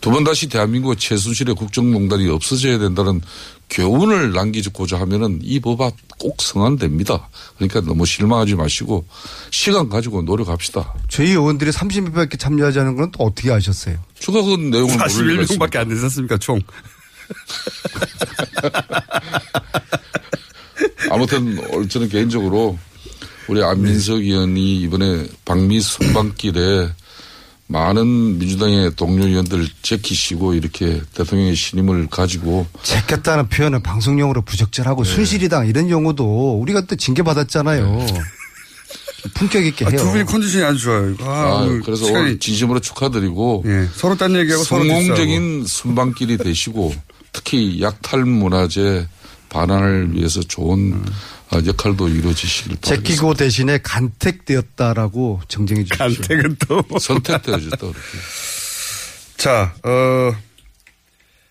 두 0.00 0.10
번 0.10 0.24
다시 0.24 0.48
대한민국 0.48 0.94
최순실의 0.98 1.54
국정농단이 1.56 2.28
없어져야 2.30 2.78
된다는 2.78 3.20
교훈을 3.70 4.32
남기고자 4.32 4.98
하면은 5.00 5.40
이 5.42 5.58
법안 5.60 5.90
꼭 6.18 6.40
성안됩니다. 6.40 7.28
그러니까 7.56 7.80
너무 7.80 8.06
실망하지 8.06 8.54
마시고 8.54 9.04
시간 9.50 9.88
가지고 9.88 10.22
노력합시다. 10.22 10.94
저희 11.08 11.30
의원들이 11.30 11.70
30명밖에 11.72 12.38
참여하지 12.38 12.78
않은 12.80 12.96
건또 12.96 13.24
어떻게 13.24 13.50
아셨어요? 13.52 13.98
제가 14.18 14.40
그 14.42 14.50
있습니까? 14.52 15.06
41명밖에 15.06 15.76
안 15.76 15.88
되셨습니까, 15.88 16.38
총? 16.38 16.60
아무튼 21.10 21.58
어, 21.58 21.86
저는 21.86 22.08
개인적으로 22.08 22.78
우리 23.48 23.62
안민석 23.62 24.20
의원이 24.20 24.80
이번에 24.82 25.26
방미 25.44 25.80
순방길에 25.80 26.88
많은 27.68 28.38
민주당의 28.38 28.92
동료 28.96 29.26
의원들 29.26 29.68
제키시고 29.82 30.54
이렇게 30.54 31.00
대통령의 31.14 31.54
신임을 31.54 32.08
가지고 32.08 32.66
제꼈다는 32.82 33.48
표현은 33.48 33.82
방송용으로 33.82 34.42
부적절하고 34.42 35.04
네. 35.04 35.14
순실이당 35.14 35.66
이런 35.66 35.90
용어도 35.90 36.58
우리가 36.60 36.82
또 36.82 36.96
징계받았잖아요. 36.96 38.06
품격 39.34 39.66
있게 39.66 39.84
아, 39.84 39.88
해요. 39.90 39.98
두 39.98 40.10
분이 40.10 40.24
컨디션이 40.24 40.64
아주 40.64 40.78
좋아요. 40.78 41.14
아, 41.20 41.30
아, 41.30 41.54
오늘 41.62 41.82
그래서 41.82 42.06
시간이 42.06 42.24
오늘 42.24 42.38
진심으로 42.38 42.80
축하드리고 42.80 43.64
예, 43.66 43.88
서로 43.94 44.16
딴 44.16 44.34
얘기하고 44.34 44.64
서로 44.64 44.84
성공적인 44.84 45.66
순방길이 45.66 46.38
되시고 46.38 46.94
특히 47.32 47.82
약탈 47.82 48.24
문화재 48.24 49.06
반환을 49.48 50.14
위해서 50.14 50.40
좋은 50.40 51.02
어, 51.50 51.58
역할도 51.64 52.08
이루어지시길 52.08 52.76
바랍니다. 52.80 53.08
제끼고 53.08 53.34
대신에 53.34 53.78
간택되었다라고 53.78 55.40
정정해 55.48 55.84
주십시오. 55.84 55.98
간택은 56.06 56.56
또 56.68 56.82
선택되어졌다 56.98 57.76
그렇게. 57.78 57.98
자, 59.38 59.74
어, 59.84 60.36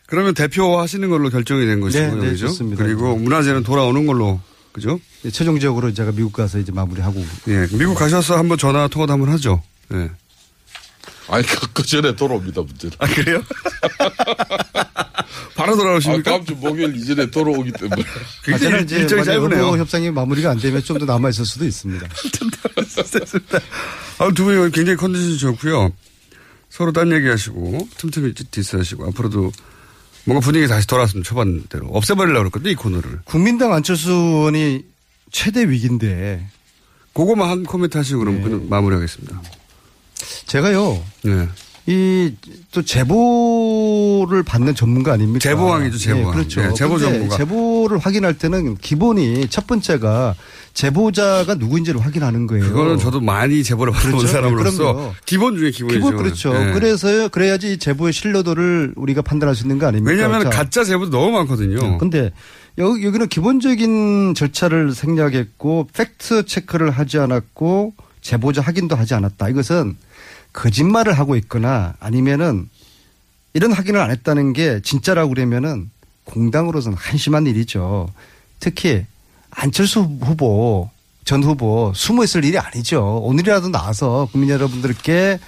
그러면 0.05 0.33
대표 0.33 0.79
하시는 0.79 1.10
걸로 1.10 1.29
결정이 1.29 1.65
된 1.65 1.81
것이고요. 1.81 2.15
네, 2.15 2.21
네, 2.21 2.31
그죠? 2.31 2.47
좋습니다. 2.47 2.83
그리고 2.83 3.15
문화재는 3.15 3.63
돌아오는 3.63 4.05
걸로, 4.05 4.39
그죠? 4.71 4.99
네, 5.23 5.31
최종적으로 5.31 5.93
제가 5.93 6.12
미국 6.12 6.33
가서 6.33 6.60
이제 6.60 6.71
마무리하고 6.71 7.25
예, 7.47 7.67
미국 7.71 7.95
가셔서 7.95 8.38
한번 8.38 8.57
전화 8.57 8.88
통화도 8.88 9.12
한번 9.13 9.29
하죠. 9.29 9.62
예. 9.93 10.12
아니 11.29 11.45
그, 11.45 11.67
그 11.73 11.83
전에 11.83 12.15
돌아옵니다 12.15 12.62
문제는. 12.62 12.95
아, 12.99 13.07
그래요? 13.07 13.41
바로 15.58 15.74
아, 15.74 15.76
돌아오십니까? 15.76 16.32
다음 16.32 16.46
주 16.46 16.56
목요일 16.56 16.96
이전에 16.96 17.30
돌아오기 17.30 17.72
때문에. 17.74 18.02
아, 18.06 18.06
굉장히 18.46 18.72
저는 18.72 18.84
이제 18.86 18.98
일정이 19.00 19.24
짧으네요. 19.26 19.65
의료 19.65 19.78
협상이 19.78 20.12
마무리가 20.12 20.52
안 20.52 20.58
되면 20.60 20.82
좀 20.84 20.98
더 21.00 21.06
남아 21.06 21.30
있을 21.30 21.46
수도 21.46 21.65
있습니다. 21.65 22.08
아, 24.20 24.32
두 24.34 24.43
분이 24.46 24.72
굉장히 24.72 24.96
컨디션이 24.98 25.38
좋고요. 25.38 25.91
서로 26.70 26.91
딴 26.91 27.12
얘기 27.12 27.28
하시고, 27.28 27.88
틈틈이 27.98 28.34
디스하시고, 28.52 29.08
앞으로도 29.08 29.52
뭔가 30.26 30.43
분위기 30.43 30.67
다시 30.67 30.86
돌아왔으면 30.88 31.24
초반대로. 31.24 31.88
없애버리려고 31.88 32.41
그랬거든요, 32.50 32.72
이 32.72 32.76
코너를. 32.76 33.20
국민당 33.26 33.74
안철수 33.74 34.12
의원이 34.12 34.84
최대 35.32 35.67
위기인데 35.70 36.48
그거만 37.13 37.50
한 37.50 37.63
코멘트 37.63 37.98
하시고 37.98 38.24
네. 38.24 38.32
그럼 38.32 38.43
그냥 38.43 38.70
마무리하겠습니다. 38.70 39.41
제가요 40.46 41.04
네. 41.24 41.48
이 41.88 42.34
또 42.78 42.84
제보를 42.84 44.43
받는 44.43 44.76
전문가 44.76 45.13
아닙니까? 45.13 45.39
제보왕이죠, 45.39 45.97
제보왕. 45.97 46.28
예, 46.30 46.32
그렇죠. 46.32 46.62
네, 46.62 46.73
제보 46.76 47.00
전문가. 47.00 47.38
제보를 47.38 47.97
확인할 47.97 48.36
때는 48.38 48.76
기본이 48.76 49.47
첫 49.50 49.65
번째가 49.65 50.36
제보자가 50.76 51.56
누구인지를 51.56 52.00
확인하는 52.06 52.45
거예요. 52.45 52.65
그거는 52.65 53.00
저도 53.00 53.19
많이 53.19 53.63
제보를 53.63 53.93
받아본 53.93 54.17
그렇죠? 54.19 54.32
사람으로서 54.32 54.78
그럼요. 54.93 55.13
기본 55.26 55.58
중에 55.58 55.71
기본이죠. 55.71 55.97
기본 56.00 56.17
그렇죠. 56.17 56.54
네. 56.54 56.73
그래서 56.73 57.30
그래야지 57.30 57.73
이 57.73 57.78
제보의 57.80 58.13
신뢰도를 58.13 58.93
우리가 58.95 59.23
판단할 59.23 59.56
수 59.56 59.63
있는 59.63 59.80
거 59.80 59.88
아닙니까? 59.88 60.12
왜냐하면 60.12 60.43
자, 60.43 60.50
가짜 60.52 60.84
제보도 60.84 61.10
너무 61.10 61.32
많거든요. 61.32 61.97
근데 61.97 62.32
여기, 62.78 63.06
여기는 63.06 63.28
기본적인 63.28 64.36
절차를 64.36 64.93
생략했고 64.93 65.88
팩트 65.93 66.45
체크를 66.45 66.91
하지 66.91 67.17
않았고 67.17 67.95
제보자 68.21 68.62
확인도 68.62 68.95
하지 68.95 69.15
않았다. 69.15 69.50
이것은 69.50 69.95
거짓말을 70.62 71.13
하고 71.20 71.36
있거나 71.36 71.93
아니면은 72.00 72.67
이런 73.54 73.72
확인을 73.72 74.00
안 74.02 74.10
했다는 74.10 74.54
게 74.54 74.82
진짜라고 74.82 75.30
그러면은 75.36 75.91
공당으로서는 76.26 76.98
한심한 76.98 77.46
일이죠. 77.46 78.10
특히 78.60 79.06
안철수 79.52 80.02
후보 80.02 80.89
전 81.26 81.43
후보 81.43 81.91
숨어 81.96 82.24
있을 82.24 82.43
일이 82.43 82.58
아니죠. 82.58 83.20
오늘이라도 83.24 83.70
나와서 83.70 84.28
국민 84.32 84.50
여러분들께 84.50 85.39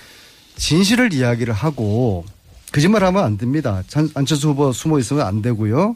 진실을 0.57 1.11
이야기를 1.13 1.53
하고 1.55 2.23
거짓말하면 2.71 3.23
안 3.23 3.37
됩니다. 3.37 3.81
전- 3.87 4.11
안철수 4.13 4.49
후보 4.49 4.71
숨어 4.71 4.99
있으면 4.99 5.25
안 5.25 5.41
되고요. 5.41 5.95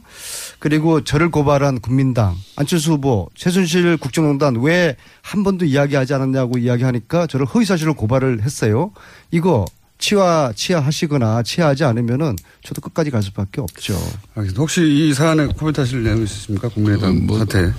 그리고 0.63 1.04
저를 1.04 1.30
고발한 1.30 1.82
국민당 1.82 2.38
안철수 2.56 2.93
후보 2.93 3.28
최순실 3.36 3.97
국정농단 3.97 4.56
왜 4.62 4.95
한 5.21 5.43
번도 5.43 5.65
이야기하지 5.65 6.13
않았냐고 6.13 6.58
이야기하니까 6.58 7.28
저를 7.28 7.45
허위사실로 7.45 7.95
고발을 7.95 8.43
했어요. 8.43 8.91
이거 9.32 9.65
치화 9.97 10.54
치하하시거나 10.56 11.43
치하하지 11.43 11.84
않으면은 11.84 12.38
저도 12.63 12.80
끝까지 12.82 13.10
갈 13.12 13.23
수밖에 13.23 13.60
없죠. 13.60 13.93
알겠습니다. 14.36 14.62
혹시 14.62 14.82
이 14.84 15.13
사안에 15.13 15.47
코멘트 15.47 15.82
하실 15.82 16.04
내용 16.04 16.21
있으십니까? 16.23 16.69
국민의당 16.69 17.12
음, 17.12 17.28
뭐, 17.28 17.39
사태. 17.39 17.71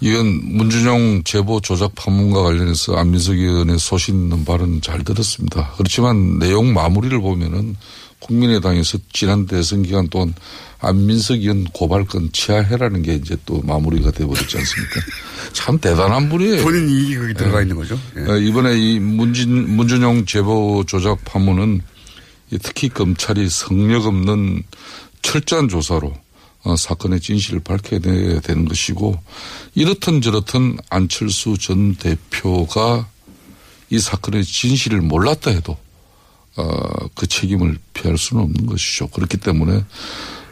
이건 0.00 0.26
문준용 0.56 1.22
제보 1.24 1.60
조작 1.60 1.94
판문과 1.94 2.42
관련해서 2.42 2.96
안민석 2.96 3.34
의원의 3.34 3.78
소신 3.78 4.14
있는 4.22 4.44
발언 4.44 4.80
잘 4.80 5.04
들었습니다. 5.04 5.72
그렇지만 5.76 6.38
내용 6.38 6.72
마무리를 6.74 7.18
보면은 7.20 7.76
국민의당에서 8.26 8.98
지난 9.12 9.46
대선 9.46 9.82
기간 9.82 10.08
동안 10.08 10.34
안민석 10.78 11.34
의원 11.34 11.64
고발건 11.64 12.30
치하해라는 12.32 13.02
게 13.02 13.14
이제 13.14 13.36
또 13.46 13.62
마무리가 13.62 14.10
돼버렸지 14.10 14.58
않습니까? 14.58 15.00
참 15.52 15.78
대단한 15.78 16.28
분이에요. 16.28 16.62
본인 16.62 16.88
이익이 16.88 17.16
거기 17.16 17.34
들어가 17.34 17.62
있는 17.62 17.76
거죠. 17.76 17.98
예. 18.16 18.30
어, 18.30 18.36
이번에 18.36 18.76
이 18.78 18.98
문진, 18.98 19.74
문준용 19.76 20.26
제보 20.26 20.84
조작 20.86 21.24
판문은 21.24 21.80
이 22.50 22.58
특히 22.62 22.88
검찰이 22.88 23.48
성력 23.48 24.06
없는 24.06 24.62
철저한 25.22 25.68
조사로 25.68 26.14
어, 26.64 26.76
사건의 26.76 27.20
진실을 27.20 27.60
밝혀내야 27.60 28.40
되는 28.40 28.64
것이고 28.66 29.18
이렇든 29.74 30.20
저렇든 30.20 30.78
안철수 30.90 31.56
전 31.58 31.94
대표가 31.94 33.08
이 33.90 33.98
사건의 33.98 34.44
진실을 34.44 35.00
몰랐다 35.00 35.52
해도 35.52 35.72
어, 35.72 35.85
그 37.14 37.26
책임을 37.26 37.78
피할 37.92 38.16
수는 38.18 38.42
없는 38.42 38.66
것이죠. 38.66 39.08
그렇기 39.08 39.36
때문에 39.38 39.84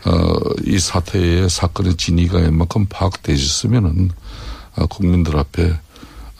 어, 0.06 0.34
이 0.66 0.78
사태의 0.78 1.48
사건의 1.48 1.96
진위가 1.96 2.38
웬만큼 2.38 2.86
파악되셨으면은 2.86 4.10
어, 4.76 4.86
국민들 4.86 5.36
앞에 5.38 5.78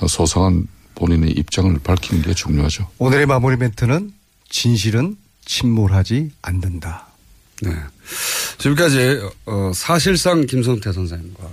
어, 0.00 0.06
소상한 0.06 0.68
본인의 0.94 1.30
입장을 1.32 1.76
밝히는 1.78 2.22
게 2.22 2.34
중요하죠. 2.34 2.88
오늘의 2.98 3.26
마무리 3.26 3.56
멘트는 3.56 4.12
진실은 4.48 5.16
침몰하지 5.44 6.30
않는다. 6.42 7.06
네. 7.62 7.74
지금까지 8.58 9.20
어, 9.46 9.72
사실상 9.74 10.46
김성태 10.46 10.92
선생님과 10.92 11.48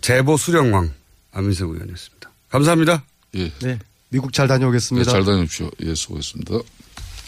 제보 0.00 0.36
수령왕 0.36 0.90
안민석 1.32 1.70
의원이었습니다. 1.70 2.30
감사합니다. 2.50 3.04
예. 3.36 3.52
네. 3.60 3.78
미국 4.08 4.32
잘 4.32 4.46
다녀오겠습니다. 4.46 5.06
네, 5.06 5.10
잘 5.10 5.24
다녀오십시오. 5.24 5.70
예, 5.84 5.94
수고했습니다. 5.94 6.58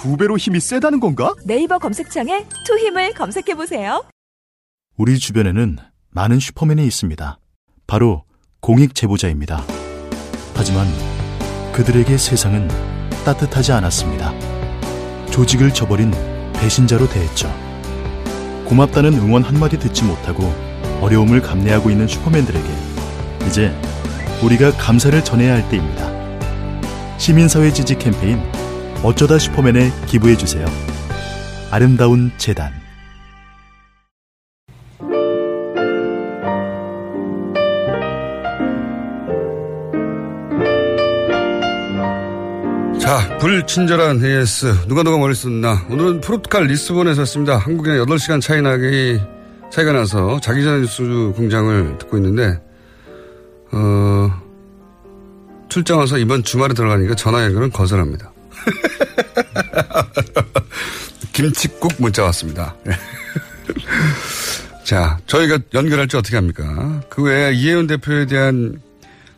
두 0.00 0.16
배로 0.16 0.38
힘이 0.38 0.60
세다는 0.60 0.98
건가? 0.98 1.34
네이버 1.44 1.78
검색창에 1.78 2.46
투 2.64 2.78
힘을 2.78 3.12
검색해 3.12 3.54
보세요. 3.54 4.02
우리 4.96 5.18
주변에는 5.18 5.76
많은 6.08 6.40
슈퍼맨이 6.40 6.86
있습니다. 6.86 7.38
바로 7.86 8.24
공익 8.60 8.94
제보자입니다. 8.94 9.62
하지만 10.54 10.86
그들에게 11.72 12.16
세상은 12.16 12.66
따뜻하지 13.26 13.72
않았습니다. 13.72 14.32
조직을 15.30 15.74
저버린 15.74 16.12
배신자로 16.54 17.06
대했죠. 17.10 17.52
고맙다는 18.64 19.12
응원 19.14 19.42
한마디 19.42 19.78
듣지 19.78 20.04
못하고 20.04 20.44
어려움을 21.02 21.42
감내하고 21.42 21.90
있는 21.90 22.08
슈퍼맨들에게 22.08 22.68
이제 23.48 23.78
우리가 24.42 24.72
감사를 24.78 25.22
전해야 25.22 25.52
할 25.52 25.68
때입니다. 25.68 26.08
시민사회 27.18 27.70
지지 27.70 27.98
캠페인 27.98 28.42
어쩌다 29.02 29.38
슈퍼맨에 29.38 29.90
기부해 30.06 30.36
주세요. 30.36 30.66
아름다운 31.70 32.30
재단 32.36 32.70
자, 43.00 43.38
불친절한 43.38 44.22
AS. 44.22 44.86
누가 44.86 45.02
누가 45.02 45.16
머리 45.16 45.34
썼나. 45.34 45.86
오늘은 45.90 46.20
포르투갈 46.20 46.66
리스본에서 46.66 47.22
왔습니다. 47.22 47.56
한국에 47.56 47.92
8시간 47.92 48.40
차이 48.40 48.60
나기, 48.60 49.18
차이가 49.72 49.92
나서 49.92 50.38
자기 50.40 50.62
전에 50.62 50.80
뉴스 50.80 51.02
공장을 51.34 51.98
듣고 51.98 52.18
있는데, 52.18 52.60
어, 53.72 54.30
출장 55.68 55.98
와서 55.98 56.18
이번 56.18 56.42
주말에 56.44 56.74
들어가니까 56.74 57.14
전화 57.14 57.42
연결은 57.44 57.70
거절합니다. 57.70 58.32
김치국 61.32 61.92
문자 61.98 62.24
왔습니다. 62.24 62.74
자, 64.84 65.18
저희가 65.26 65.58
연결할 65.72 66.08
줄 66.08 66.18
어떻게 66.18 66.36
합니까? 66.36 67.02
그 67.08 67.22
외에 67.22 67.52
이혜원 67.52 67.86
대표에 67.86 68.26
대한 68.26 68.80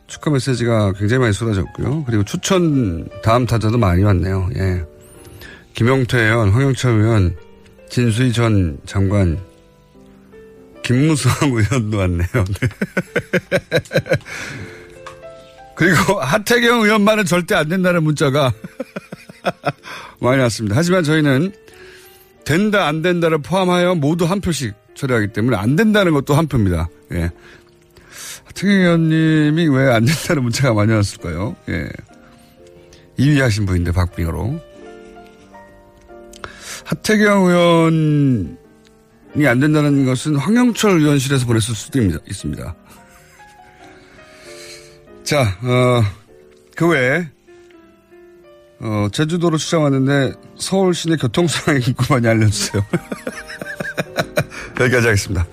축하 0.07 0.31
메시지가 0.31 0.93
굉장히 0.93 1.21
많이 1.21 1.33
쏟아졌고요. 1.33 2.05
그리고 2.05 2.25
추천 2.25 3.09
다음 3.23 3.47
타자도 3.47 3.79
많이 3.79 4.03
왔네요. 4.03 4.51
예. 4.57 4.85
김용태 5.75 6.21
의원, 6.21 6.51
황영철 6.51 7.01
의원, 7.01 7.37
진수희 7.89 8.33
전 8.33 8.79
장관, 8.85 9.39
김무성 10.83 11.33
의원도 11.57 11.97
왔네요. 11.97 12.29
네. 12.33 12.69
그리고 15.75 16.21
하태경 16.21 16.83
의원만은 16.83 17.25
절대 17.25 17.55
안 17.55 17.69
된다는 17.69 18.03
문자가 18.03 18.53
많이 20.21 20.41
왔습니다. 20.43 20.77
하지만 20.77 21.03
저희는 21.05 21.53
된다 22.45 22.87
안 22.87 23.03
된다를 23.03 23.39
포함하여 23.39 23.95
모두 23.95 24.25
한 24.25 24.41
표씩 24.41 24.75
처리하기 24.95 25.29
때문에 25.29 25.57
안 25.57 25.77
된다는 25.77 26.13
것도 26.13 26.35
한 26.35 26.47
표입니다. 26.47 26.89
예. 27.13 27.31
하태경 28.45 28.75
의원님이 28.75 29.69
왜 29.69 29.91
안 29.91 30.05
된다는 30.05 30.43
문자가 30.43 30.75
많이 30.75 30.93
왔을까요? 30.93 31.57
예. 31.69 31.89
2위 33.19 33.39
하신 33.41 33.67
분인데 33.67 33.93
박빙으로. 33.93 34.61
하태경 36.85 37.47
의원이 37.47 38.57
안 39.47 39.61
된다는 39.61 40.05
것은 40.05 40.37
황영철 40.37 40.99
의원실에서 41.01 41.47
보냈을 41.47 41.75
수도 41.75 42.01
있습니다. 42.01 42.75
자, 45.25 45.43
어, 45.63 46.03
그 46.75 46.89
외에, 46.89 47.29
어, 48.85 49.07
제주도로 49.13 49.59
출장 49.59 49.85
왔는데 49.85 50.33
서울 50.57 50.93
시내 50.93 51.17
교통 51.17 51.47
상황이 51.47 51.81
궁금하니 51.95 52.27
알려주세요. 52.27 52.85
여기까지 54.81 55.07
하겠습니다. 55.07 55.47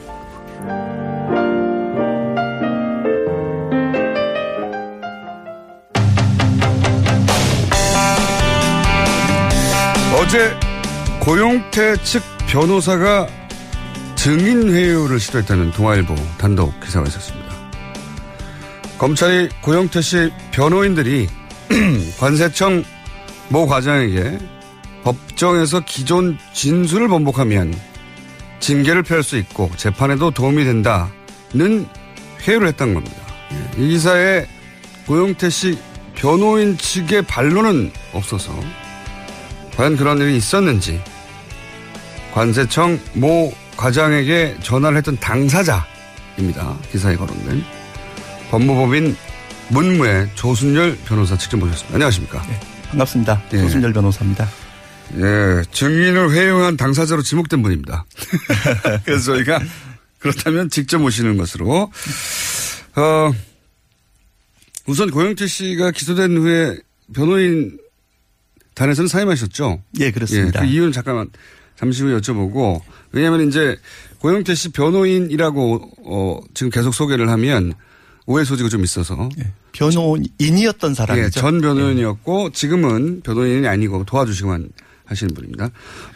어제 10.19 10.51
고용태 11.19 11.97
측 12.03 12.23
변호사가 12.47 13.27
증인 14.15 14.73
회유를 14.73 15.19
시도했다는 15.19 15.71
동아일보 15.71 16.15
단독 16.39 16.77
기사가 16.79 17.07
있었습니다. 17.07 17.47
검찰이 18.97 19.49
고영태 19.61 20.01
씨 20.01 20.31
변호인들이 20.51 21.29
관세청 22.19 22.83
모 23.49 23.67
과장에게 23.67 24.37
법정에서 25.03 25.81
기존 25.81 26.37
진술을 26.53 27.07
번복하면 27.07 27.73
징계를 28.59 29.03
피할 29.03 29.23
수 29.23 29.37
있고 29.37 29.71
재판에도 29.75 30.31
도움이 30.31 30.63
된다는 30.63 31.87
회유를 32.41 32.67
했던 32.67 32.93
겁니다. 32.93 33.17
이 33.77 33.89
기사에 33.89 34.45
고영태 35.07 35.49
씨 35.49 35.77
변호인 36.15 36.77
측의 36.77 37.23
반론은 37.23 37.91
없어서 38.13 38.53
과연 39.75 39.97
그런 39.97 40.19
일이 40.19 40.35
있었는지 40.35 41.01
관세청 42.33 42.99
모 43.13 43.51
과장에게 43.77 44.57
전화를 44.61 44.97
했던 44.97 45.17
당사자입니다. 45.17 46.77
기사에 46.91 47.15
거론된 47.15 47.63
법무법인 48.51 49.15
문무의 49.69 50.29
조순열 50.35 50.97
변호사 51.05 51.37
직접 51.37 51.57
모셨습니다. 51.57 51.95
안녕하십니까? 51.95 52.41
네, 52.47 52.59
반갑습니다. 52.89 53.41
예. 53.53 53.57
조순열 53.59 53.93
변호사입니다. 53.93 54.47
예, 55.15 55.63
증인을 55.71 56.31
회유한 56.31 56.77
당사자로 56.77 57.21
지목된 57.21 57.61
분입니다. 57.63 58.05
그래서 59.05 59.33
저희가 59.33 59.59
그렇다면 60.19 60.69
직접 60.69 60.99
모시는 60.99 61.37
것으로 61.37 61.91
어, 62.95 63.31
우선 64.85 65.09
고영태 65.09 65.47
씨가 65.47 65.91
기소된 65.91 66.37
후에 66.37 66.77
변호인 67.13 67.77
단에서는 68.75 69.07
사임하셨죠? 69.07 69.81
예, 69.99 70.11
그렇습니다. 70.11 70.61
예, 70.61 70.65
그 70.65 70.71
이유는 70.71 70.91
잠깐만 70.91 71.29
잠시 71.75 72.03
후에 72.03 72.17
여쭤보고 72.19 72.81
왜냐하면 73.11 73.47
이제 73.47 73.77
고영태 74.19 74.53
씨 74.53 74.69
변호인이라고 74.69 75.91
어, 76.05 76.39
지금 76.53 76.69
계속 76.69 76.93
소개를 76.93 77.29
하면 77.29 77.73
오해 78.29 78.43
소지가 78.43 78.69
좀 78.69 78.83
있어서 78.83 79.27
예, 79.39 79.51
변호인이었던 79.71 80.93
사람이죠. 80.93 81.25
예, 81.25 81.29
전 81.31 81.61
변호인이었고 81.61 82.51
지금은 82.51 83.21
변호인이 83.21 83.67
아니고 83.67 84.05
도와주시고만 84.05 84.69
하시는 85.05 85.33
분입니다. 85.33 85.71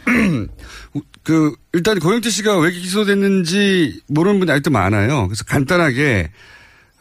그 1.23 1.55
일단 1.73 1.97
고영태 1.99 2.29
씨가 2.29 2.59
왜 2.59 2.71
기소됐는지 2.71 4.01
모르는 4.05 4.37
분이 4.39 4.51
아직도 4.51 4.69
많아요. 4.69 5.27
그래서 5.27 5.43
간단하게 5.43 6.29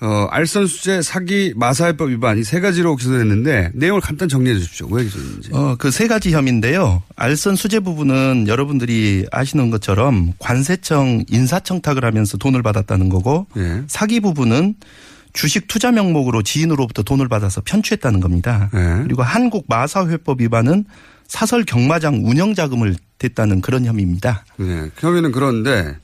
어, 0.04 0.26
알선수재, 0.30 1.00
사기, 1.02 1.52
마사회법 1.56 2.10
위반 2.10 2.36
이 2.38 2.42
세 2.42 2.58
가지로 2.60 2.96
기소됐는데 2.96 3.70
내용을 3.74 4.00
간단 4.00 4.28
정리해 4.28 4.56
주십시오. 4.58 4.88
왜 4.90 5.04
기소됐는지. 5.04 5.50
어, 5.52 5.76
그 5.78 5.90
세 5.92 6.08
가지 6.08 6.32
혐의인데요. 6.32 7.02
알선 7.14 7.54
수재 7.54 7.78
부분은 7.80 8.46
여러분들이 8.48 9.26
아시는 9.30 9.70
것처럼 9.70 10.32
관세청 10.40 11.24
인사청탁을 11.30 12.04
하면서 12.04 12.36
돈을 12.36 12.62
받았다는 12.62 13.08
거고 13.10 13.46
예. 13.56 13.82
사기 13.86 14.18
부분은 14.20 14.74
주식 15.32 15.68
투자 15.68 15.92
명목으로 15.92 16.42
지인으로부터 16.42 17.02
돈을 17.04 17.28
받아서 17.28 17.60
편취했다는 17.64 18.18
겁니다. 18.20 18.70
예. 18.74 19.02
그리고 19.04 19.22
한국 19.22 19.66
마사회법 19.68 20.40
위반은 20.40 20.84
사설 21.28 21.64
경마장 21.64 22.22
운영 22.24 22.54
자금을 22.54 22.96
댔다는 23.18 23.60
그런 23.60 23.84
혐의입니다. 23.86 24.44
네, 24.56 24.90
혐의는 24.98 25.30
그런데 25.32 25.96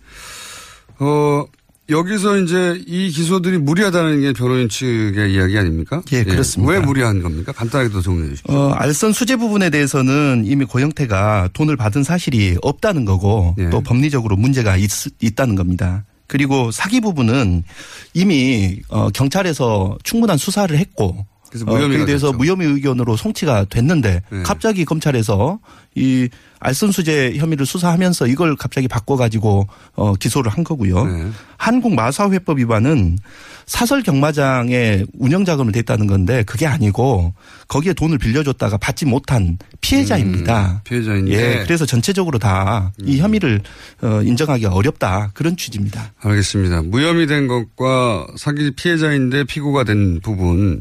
어 1.01 1.45
여기서 1.91 2.39
이제 2.39 2.83
이 2.87 3.11
기소들이 3.11 3.59
무리하다는 3.59 4.21
게 4.21 4.33
변호인 4.33 4.69
측의 4.69 5.33
이야기 5.33 5.57
아닙니까? 5.57 6.03
예, 6.13 6.23
그렇습니다. 6.23 6.73
왜 6.73 6.81
무리한 6.81 7.23
겁니까? 7.23 7.53
간단하게 7.53 7.91
더 7.91 8.03
정리해 8.03 8.29
주십시오. 8.31 8.55
어, 8.55 8.73
알선 8.73 9.13
수재 9.13 9.37
부분에 9.37 9.71
대해서는 9.71 10.45
이미 10.47 10.65
고영태가 10.67 11.51
돈을 11.55 11.77
받은 11.77 12.05
사실이 12.05 12.59
없다는 12.61 13.07
거고 13.07 13.55
예. 13.59 13.71
또 13.71 13.81
법리적으로 13.81 14.37
문제가 14.37 14.77
있, 14.77 14.91
있다는 15.21 15.55
겁니다. 15.55 16.05
그리고 16.27 16.71
사기 16.71 17.01
부분은 17.01 17.65
이미 18.13 18.81
어, 18.89 19.09
경찰에서 19.09 19.97
충분한 20.03 20.37
수사를 20.37 20.77
했고 20.77 21.25
그래서 21.49 21.65
어, 21.67 21.75
무혐의가 21.75 22.05
그에 22.05 22.07
대해서. 22.07 22.33
무혐의 22.33 22.69
의견으로 22.69 23.17
송치가 23.17 23.65
됐는데 23.65 24.23
네. 24.31 24.43
갑자기 24.43 24.85
검찰에서 24.85 25.59
이 25.95 26.29
알선 26.61 26.93
수재 26.93 27.35
혐의를 27.37 27.67
수사하면서 27.67 28.27
이걸 28.27 28.57
갑자기 28.57 28.89
바꿔가지고 28.89 29.67
어, 29.95 30.15
기소를 30.15 30.51
한 30.51 30.65
거고요. 30.65 31.05
네. 31.05 31.29
한국 31.57 31.95
마사회법 31.95 32.59
위반은 32.59 33.19
사설 33.67 34.03
경마장에 34.03 35.05
운영 35.19 35.45
자금을 35.45 35.73
댔다는 35.73 36.07
건데 36.07 36.43
그게 36.45 36.67
아니고 36.67 37.35
거기에 37.69 37.93
돈을 37.93 38.19
빌려줬다가 38.19 38.79
받지 38.79 39.05
못한 39.05 39.59
피해자입니다. 39.81 40.73
음, 40.73 40.79
피해자인데. 40.85 41.33
예, 41.33 41.65
그래서 41.65 41.85
전체적으로 41.85 42.39
다이 42.39 42.91
음. 43.03 43.17
혐의를 43.19 43.61
어, 44.03 44.23
인정하기가 44.23 44.73
어렵다 44.73 45.33
그런 45.35 45.57
취지입니다. 45.57 46.13
알겠습니다. 46.21 46.83
무혐의 46.83 47.27
된 47.27 47.47
것과 47.47 48.27
사기 48.37 48.71
피해자인데 48.71 49.45
피고가 49.45 49.85
된 49.85 50.21
부분 50.21 50.81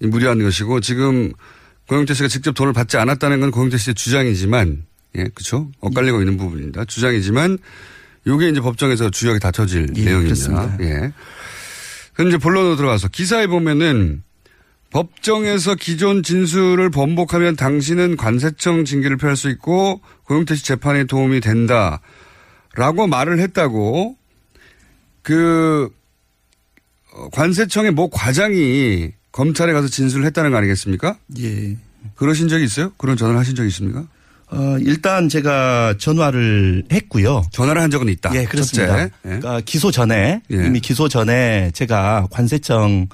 무리한 0.00 0.42
것이고 0.42 0.80
지금 0.80 1.32
고영태 1.88 2.14
씨가 2.14 2.28
직접 2.28 2.52
돈을 2.52 2.72
받지 2.72 2.96
않았다는 2.96 3.40
건 3.40 3.50
고영태 3.50 3.76
씨의 3.76 3.94
주장이지만 3.94 4.84
예, 5.16 5.24
그렇죠? 5.24 5.70
엇갈리고 5.80 6.20
있는 6.20 6.36
부분입니다. 6.36 6.84
주장이지만 6.84 7.58
요게 8.26 8.48
이제 8.48 8.60
법정에서 8.60 9.10
주역이 9.10 9.40
다퉈질 9.40 9.92
예, 9.96 10.04
내용입니다. 10.04 10.22
그렇습니다. 10.22 10.76
예. 10.80 11.12
그럼 12.14 12.28
이제 12.28 12.38
본론으로 12.38 12.76
들어가서 12.76 13.08
기사에 13.08 13.46
보면은 13.46 14.22
법정에서 14.90 15.76
기존 15.76 16.22
진술을 16.22 16.90
번복하면 16.90 17.56
당신은 17.56 18.16
관세청 18.16 18.84
징계를 18.84 19.16
피할 19.16 19.36
수 19.36 19.48
있고 19.50 20.00
고영태 20.24 20.56
씨 20.56 20.64
재판에 20.64 21.04
도움이 21.04 21.40
된다 21.40 22.00
라고 22.74 23.06
말을 23.06 23.38
했다고 23.40 24.16
그 25.22 25.90
어, 27.12 27.28
관세청의 27.30 27.92
모 27.92 28.10
과장이 28.10 29.12
검찰에 29.32 29.72
가서 29.72 29.88
진술을 29.88 30.26
했다는 30.26 30.50
거 30.50 30.56
아니겠습니까? 30.56 31.16
예. 31.38 31.76
그러신 32.14 32.48
적이 32.48 32.64
있어요? 32.64 32.92
그런 32.96 33.16
전화를 33.16 33.38
하신 33.38 33.54
적이 33.54 33.68
있습니까? 33.68 34.06
어, 34.52 34.76
일단 34.80 35.28
제가 35.28 35.94
전화를 35.98 36.84
했고요. 36.90 37.44
전화를 37.52 37.80
한 37.80 37.90
적은 37.90 38.08
있다. 38.08 38.34
예, 38.34 38.44
그렇습니다. 38.44 39.04
예. 39.04 39.10
그러니까 39.22 39.60
기소 39.64 39.90
전에 39.92 40.42
예. 40.50 40.66
이미 40.66 40.80
기소 40.80 41.08
전에 41.08 41.70
제가 41.72 42.26
관세청에 42.32 43.06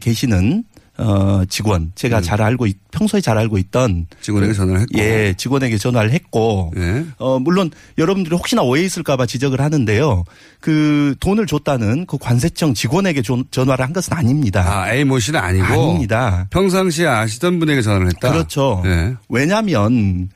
계시는 0.00 0.64
어, 0.96 1.42
직원 1.48 1.90
제가 1.96 2.20
잘 2.20 2.40
알고 2.40 2.66
있- 2.66 2.78
평소에 2.92 3.20
잘 3.20 3.36
알고 3.36 3.58
있던 3.58 3.90
음. 3.90 4.06
직원에게 4.20 4.52
그- 4.52 4.56
전화를 4.56 4.80
했고. 4.82 4.98
예, 4.98 5.34
직원에게 5.36 5.76
전화를 5.76 6.12
했고 6.12 6.72
예. 6.76 7.04
어, 7.18 7.40
물론 7.40 7.70
여러분들이 7.98 8.34
혹시나 8.36 8.62
오해 8.62 8.84
있을까봐 8.84 9.26
지적을 9.26 9.60
하는데요. 9.60 10.22
그 10.60 11.16
돈을 11.18 11.46
줬다는 11.46 12.06
그 12.06 12.16
관세청 12.18 12.74
직원에게 12.74 13.22
조- 13.22 13.42
전화를 13.50 13.84
한 13.84 13.92
것은 13.92 14.12
아닙니다. 14.12 14.62
아, 14.84 14.92
A 14.92 15.02
모 15.04 15.18
씨는 15.18 15.40
아니고 15.40 15.64
아닙니다. 15.64 16.46
평상시에 16.50 17.06
아시던 17.06 17.58
분에게 17.58 17.82
전화를 17.82 18.06
했다. 18.08 18.30
그렇죠. 18.30 18.80
예. 18.86 19.14
왜냐하면 19.28 20.28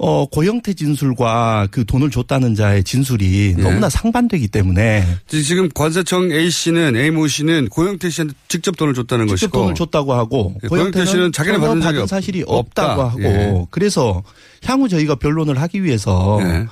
어, 0.00 0.26
고영태 0.26 0.74
진술과 0.74 1.66
그 1.72 1.84
돈을 1.84 2.10
줬다는 2.10 2.54
자의 2.54 2.84
진술이 2.84 3.56
예. 3.58 3.62
너무나 3.62 3.88
상반되기 3.88 4.46
때문에 4.46 5.04
지금 5.26 5.68
관세청 5.74 6.30
A 6.30 6.50
씨는 6.50 6.94
A 6.94 7.10
모 7.10 7.26
씨는 7.26 7.68
고영태 7.68 8.08
씨한테 8.08 8.34
직접 8.46 8.76
돈을 8.76 8.94
줬다는 8.94 9.26
직접 9.26 9.46
것이고 9.48 9.58
돈을 9.58 9.74
줬다고 9.74 10.14
하고 10.14 10.54
예, 10.62 10.68
고영태 10.68 11.04
씨는 11.04 11.32
전혀 11.32 11.58
받은 11.58 12.02
없- 12.02 12.08
사실이 12.08 12.44
없다. 12.46 12.92
없다고 12.94 13.02
하고 13.02 13.22
예. 13.22 13.66
그래서 13.70 14.22
향후 14.64 14.88
저희가 14.88 15.16
변론을 15.16 15.60
하기 15.62 15.82
위해서 15.82 16.38
예. 16.42 16.66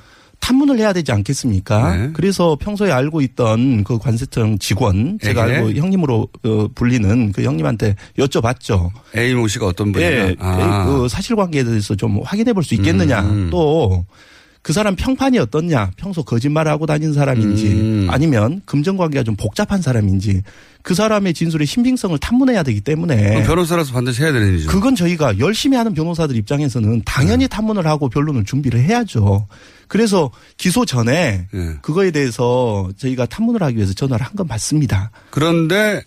탐문을 0.47 0.79
해야 0.79 0.93
되지 0.93 1.11
않겠습니까? 1.11 1.97
네. 1.97 2.11
그래서 2.13 2.57
평소에 2.61 2.93
알고 2.93 3.21
있던 3.21 3.83
그 3.83 3.99
관세청 3.99 4.61
직원 4.61 5.19
제가 5.21 5.45
에게? 5.47 5.57
알고 5.57 5.73
형님으로 5.73 6.29
어, 6.45 6.69
불리는 6.73 7.33
그 7.33 7.43
형님한테 7.43 7.97
여쭤봤죠. 8.17 8.91
A 9.17 9.35
모 9.35 9.49
씨가 9.49 9.67
어떤 9.67 9.91
분이냐. 9.91 10.11
예, 10.11 10.37
아. 10.39 10.85
그 10.87 11.09
사실관계에 11.09 11.65
대해서 11.65 11.97
좀 11.97 12.21
확인해 12.23 12.53
볼 12.53 12.63
수 12.63 12.75
있겠느냐. 12.75 13.23
음. 13.23 13.51
또그 13.51 14.73
사람 14.73 14.95
평판이 14.95 15.37
어떻냐. 15.41 15.91
평소 15.97 16.23
거짓말을 16.23 16.71
하고 16.71 16.87
다니는 16.87 17.13
사람인지 17.13 17.67
음. 17.73 18.07
아니면 18.09 18.63
금전관계가 18.67 19.25
좀 19.25 19.35
복잡한 19.35 19.83
사람인지 19.83 20.43
그 20.83 20.95
사람의 20.95 21.35
진술의 21.35 21.67
신빙성을 21.67 22.17
탐문해야 22.19 22.63
되기 22.63 22.81
때문에 22.81 23.43
변호사라서 23.43 23.93
반드시 23.93 24.23
해야 24.23 24.31
되는 24.33 24.47
일이죠. 24.51 24.69
그건 24.71 24.95
저희가 24.95 25.41
열심히 25.41 25.77
하는 25.77 25.93
변호사들 25.93 26.37
입장에서는 26.37 27.03
당연히 27.05 27.47
음. 27.47 27.49
탐문을 27.49 27.85
하고 27.85 28.09
변론을 28.09 28.45
준비를 28.45 28.79
해야죠. 28.81 29.49
그래서 29.89 30.31
기소 30.57 30.85
전에 30.85 31.47
예. 31.55 31.75
그거에 31.83 32.11
대해서 32.11 32.91
저희가 32.97 33.27
탐문을 33.27 33.63
하기 33.63 33.77
위해서 33.77 33.93
전화를 33.95 34.25
한 34.27 34.37
건 34.37 34.47
맞습니다. 34.49 35.11
그런데 35.31 36.03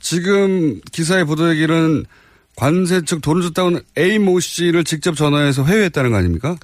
지금 0.00 0.80
기사에 0.92 1.24
보도되기는 1.24 2.04
관세 2.56 3.02
측 3.04 3.20
돈을 3.20 3.42
줬다고는 3.42 3.80
A 3.98 4.18
모 4.18 4.40
씨를 4.40 4.84
직접 4.84 5.14
전화해서 5.14 5.64
회유했다는 5.64 6.10
거 6.10 6.16
아닙니까? 6.16 6.56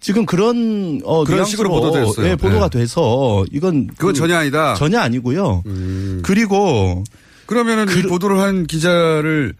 지금 0.00 0.26
그런 0.26 1.00
어 1.04 1.24
그런 1.24 1.44
식으로 1.44 1.70
보도됐어요. 1.70 2.26
예, 2.28 2.36
보도가 2.36 2.68
네. 2.68 2.80
돼서 2.80 3.44
이건 3.52 3.86
그건 3.86 4.12
그 4.12 4.18
전혀 4.18 4.36
아니다. 4.36 4.74
전혀 4.74 4.98
아니고요. 4.98 5.62
음. 5.66 6.20
그리고 6.24 7.02
그러면은 7.46 7.86
이 7.96 8.02
보도를 8.02 8.38
한 8.40 8.66
기자를 8.66 9.54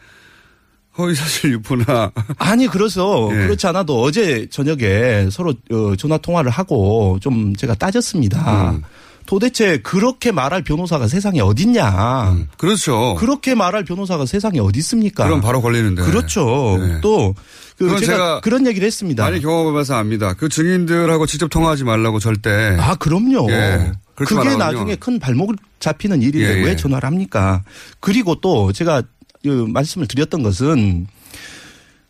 허위 0.97 1.15
사실 1.15 1.53
유포나 1.53 2.13
아니 2.39 2.67
그래서 2.67 3.29
예. 3.33 3.37
그렇지 3.37 3.67
않아도 3.67 4.03
어제 4.03 4.47
저녁에 4.51 5.29
서로 5.31 5.55
어, 5.71 5.97
전화 5.97 6.19
통화를 6.19 6.51
하고 6.51 7.19
좀 7.21 7.55
제가 7.57 7.75
따졌습니다. 7.75 8.71
음. 8.73 8.83
도대체 9.27 9.79
그렇게 9.79 10.33
말할 10.33 10.63
변호사가 10.63 11.09
세상에 11.09 11.41
어딨냐? 11.41 12.37
그렇죠. 12.59 13.15
그렇게 13.19 13.55
말할 13.55 13.85
변호사가 13.85 14.27
세상에 14.27 14.59
어디 14.61 14.81
있습니까? 14.81 15.25
그럼 15.25 15.41
바로 15.41 15.63
걸리는데. 15.63 16.03
그렇죠. 16.03 16.77
네. 16.79 17.01
또그 17.01 17.35
그건 17.79 17.99
제가, 18.01 18.13
제가 18.13 18.41
그런 18.43 18.67
얘기를 18.67 18.87
했습니다. 18.87 19.25
많이 19.25 19.41
경험해봐서 19.41 19.95
압니다. 19.95 20.35
그 20.35 20.49
증인들하고 20.49 21.27
직접 21.27 21.49
통화하지 21.49 21.85
말라고 21.85 22.19
절대. 22.19 22.77
아, 22.79 22.95
그럼요. 22.97 23.51
예, 23.51 23.93
그게 24.15 24.35
말하거든요. 24.35 24.65
나중에 24.65 24.97
큰 24.97 25.19
발목을 25.19 25.57
잡히는 25.81 26.23
일인데 26.23 26.55
예, 26.55 26.59
예. 26.59 26.65
왜 26.65 26.77
전화를 26.77 27.07
합니까? 27.07 27.63
그리고 28.01 28.41
또 28.41 28.73
제가 28.73 29.01
그 29.01 29.07
말씀을 29.49 30.07
드렸던 30.07 30.43
것은 30.43 31.07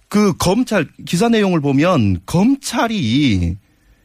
그 0.09 0.35
검찰 0.37 0.89
기사 1.07 1.29
내용을 1.29 1.61
보면 1.61 2.21
검찰이 2.27 3.57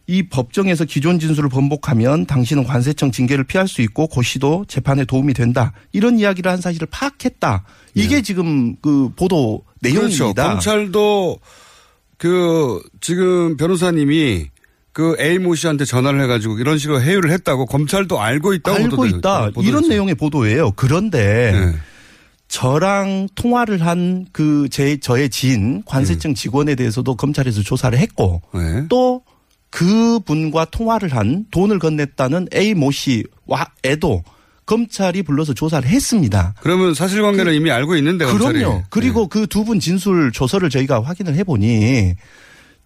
이 0.08 0.24
법정에서 0.24 0.86
기존 0.86 1.20
진술을 1.20 1.50
번복하면 1.50 2.26
당신은 2.26 2.64
관세청 2.64 3.12
징계를 3.12 3.44
피할 3.44 3.68
수 3.68 3.84
있고 3.84 4.08
고시도 4.08 4.66
재판에 4.68 5.06
도움이 5.06 5.36
된다. 5.36 5.72
이런 5.92 6.18
이야기를 6.18 6.52
한 6.52 6.60
사실을 6.60 6.88
파악했다. 6.90 7.64
이게 7.94 8.24
지금 8.24 8.76
그 8.78 9.12
보도 9.16 9.64
내용입니다. 9.82 10.16
예. 10.16 10.34
그렇죠. 10.34 10.34
검찰도 10.34 11.40
그 12.18 12.82
지금 13.02 13.56
변호사님이 13.56 14.48
그 14.94 15.16
A 15.20 15.38
모 15.38 15.54
씨한테 15.54 15.86
전화를 15.86 16.22
해가지고 16.24 16.58
이런 16.58 16.80
식으로 16.80 17.02
해유를 17.02 17.30
했다고 17.32 17.68
검찰도 17.68 18.20
알고 18.20 18.54
있다고 18.54 18.78
알고 18.78 19.06
있다. 19.06 19.46
보도됐죠. 19.52 19.70
이런 19.70 19.88
내용의 19.88 20.16
보도예요. 20.16 20.72
그런데 20.72 21.52
네. 21.52 21.76
저랑 22.50 23.30
통화를 23.36 23.86
한 23.86 24.26
그 24.34 24.68
제 24.70 24.98
저의 24.98 25.30
지인 25.30 25.84
관세청 25.86 26.34
직원에 26.34 26.76
대해서도 26.76 27.16
검찰에서 27.16 27.62
조사를 27.62 27.98
했고 27.98 28.42
네. 28.54 28.86
또 28.90 29.22
그분과 29.70 30.66
통화를 30.66 31.16
한 31.16 31.46
돈을 31.52 31.78
건넸다는 31.80 32.54
A 32.56 32.74
모 32.74 32.90
씨와에도 32.92 34.24
검찰이 34.66 35.24
불러서 35.24 35.54
조사를 35.54 35.88
했습니다. 35.88 36.54
그러면 36.62 36.94
사실관계를 36.94 37.54
이미 37.54 37.72
알고 37.72 37.96
있는데 37.98 38.26
검찰이. 38.26 38.60
그럼요. 38.60 38.84
그리고 38.90 39.28
그두 39.28 39.64
분 39.64 39.80
진술 39.80 40.32
조서를 40.32 40.70
저희가 40.70 41.02
확인을 41.04 41.36
해보니 41.36 42.16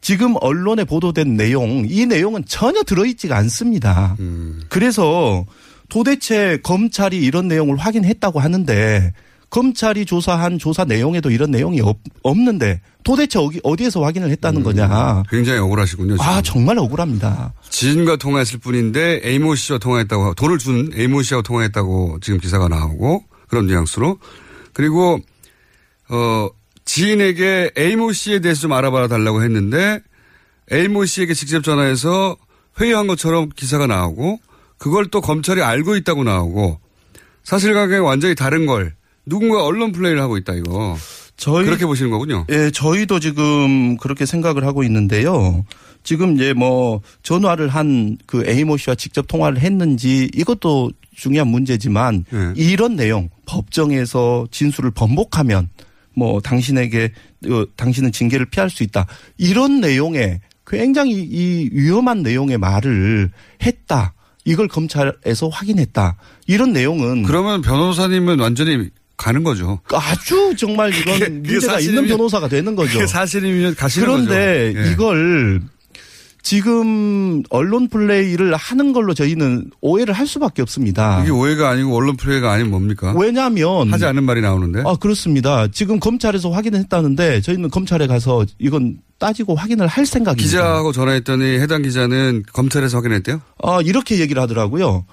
지금 0.01 0.36
언론에 0.41 0.84
보도된 0.84 1.36
내용 1.38 1.86
이 1.89 2.05
내용은 2.05 2.43
전혀 2.45 2.84
들어있지가 2.84 3.36
않습니다. 3.38 4.16
음. 4.20 4.61
그래서 4.70 5.45
도대체 5.89 6.57
검찰이 6.64 7.18
이런 7.18 7.47
내용을 7.47 7.78
확인했다고 7.78 8.39
하는데 8.41 9.14
검찰이 9.54 10.08
조사한 10.08 10.58
조사 10.58 10.84
내용에도 10.84 11.30
이런 11.30 11.51
내용이 11.51 11.80
없, 11.80 11.99
없는데 12.24 12.82
도대체 13.04 13.38
어디, 13.38 13.60
어디 13.62 13.86
에서 13.86 14.01
확인을 14.04 14.32
했다는 14.32 14.64
거냐. 14.64 15.22
굉장히 15.30 15.60
억울하시군요. 15.60 16.18
지금. 16.18 16.26
아 16.28 16.41
정말 16.41 16.80
억울합니다. 16.80 17.54
지인과 17.70 18.16
통화했을 18.16 18.58
뿐인데 18.58 19.22
에이모 19.24 19.54
씨와 19.54 19.78
통화했다고 19.78 20.34
돈을 20.34 20.58
준 20.58 20.89
에이모 20.95 21.22
씨하고 21.22 21.43
통화했다고 21.43 22.18
지금 22.22 22.39
기사가 22.39 22.68
나오고 22.68 23.26
그런 23.47 23.68
뉘앙스로 23.68 24.18
그리고 24.74 25.20
어 26.10 26.49
지인에게 26.86 27.74
에이모 27.78 28.12
씨에 28.12 28.39
대해서 28.39 28.62
좀 28.62 28.74
알아봐 28.74 29.08
달라고 29.08 29.43
했는데 29.43 29.99
에이모 30.72 31.06
씨에게 31.06 31.36
직접 31.36 31.64
전화해서 31.64 32.38
회유한 32.82 33.06
것처럼 33.06 33.49
기사가 33.56 33.86
나오고 33.86 34.39
그걸 34.80 35.06
또 35.12 35.22
검찰이 35.22 35.62
알고 35.62 35.95
있다고 35.97 36.24
나오고 36.24 36.80
사실관계가 37.43 38.01
완전히 38.01 38.34
다른 38.34 38.66
걸 38.66 38.95
누군가 39.26 39.63
언론 39.63 39.91
플레이를 39.91 40.21
하고 40.21 40.38
있다 40.38 40.53
이거 40.53 40.97
저희 41.38 41.65
그렇게 41.65 41.86
보시는 41.86 42.11
거군요. 42.11 42.45
예, 42.49 42.71
저희도 42.71 43.19
지금 43.19 43.97
그렇게 43.97 44.26
생각을 44.26 44.65
하고 44.65 44.84
있는데요. 44.84 45.65
지금 46.03 46.36
이제 46.36 46.53
뭐 46.53 47.01
전화를 47.24 47.69
한그 47.69 48.43
에이모 48.45 48.78
씨와 48.78 48.95
직접 48.95 49.28
통화를 49.28 49.59
했는지 49.59 50.30
이것도 50.34 50.91
중요한 51.15 51.47
문제지만 51.47 52.26
네. 52.30 52.53
이런 52.55 52.95
내용 52.95 53.30
법정에서 53.45 54.47
진술을 54.51 54.91
번복하면 54.91 55.69
뭐 56.13 56.41
당신에게 56.41 57.11
어, 57.49 57.65
당신은 57.76 58.11
징계를 58.11 58.45
피할 58.47 58.69
수 58.69 58.84
있다 58.84 59.07
이런 59.38 59.82
내용에 59.82 60.41
굉장히 60.65 61.13
이 61.13 61.69
위험한 61.71 62.21
내용의 62.24 62.57
말을 62.57 63.32
했다 63.63 64.13
이걸 64.45 64.67
검찰에서 64.67 65.49
확인했다 65.49 66.17
이런 66.47 66.74
내용은 66.74 67.24
그러면 67.24 67.61
변호사님은 67.61 68.39
완전히 68.39 68.89
가는 69.24 69.41
거죠. 69.43 69.80
아주 69.93 70.53
정말 70.57 70.89
이건 70.93 71.13
그게- 71.13 71.19
그게 71.30 71.30
문제가 71.51 71.80
있는 71.80 72.07
변호사가 72.07 72.49
되는 72.49 72.76
거죠. 72.76 73.07
사실이면 73.07 73.76
가시는 73.76 74.05
그런데 74.05 74.74
거죠. 74.74 74.88
예. 74.88 74.91
이걸 74.91 75.61
지금 76.41 77.41
언론 77.49 77.88
플레이를 77.88 78.53
하는 78.55 78.91
걸로 78.91 79.13
저희는 79.13 79.71
오해를 79.80 80.13
할 80.13 80.28
수밖에 80.28 80.61
없습니다. 80.61 81.21
이게 81.21 81.32
오해가 81.32 81.69
아니고 81.69 81.95
언론 81.95 82.17
플레이가 82.17 82.51
아니면 82.51 82.71
뭡니까? 82.71 83.13
왜냐하면 83.17 83.93
하지 83.93 84.05
않은 84.05 84.24
말이 84.26 84.41
나오는데. 84.41 84.84
아 84.86 84.95
그렇습니다. 84.97 85.67
지금 85.71 86.01
검찰에서 86.01 86.49
확인했다는데 86.51 87.39
저희는 87.41 87.69
검찰에 87.69 88.07
가서 88.07 88.45
이건 88.59 88.97
따지고 89.19 89.55
확인을 89.55 89.88
할 89.88 90.05
생각입니다. 90.05 90.43
기자하고 90.45 90.91
전화했더니 90.91 91.59
해당 91.59 91.82
기자는 91.82 92.43
검찰에서 92.51 92.97
확인했대요? 92.97 93.39
아 93.63 93.80
이렇게 93.82 94.19
얘기를 94.19 94.41
하더라고요. 94.41 95.05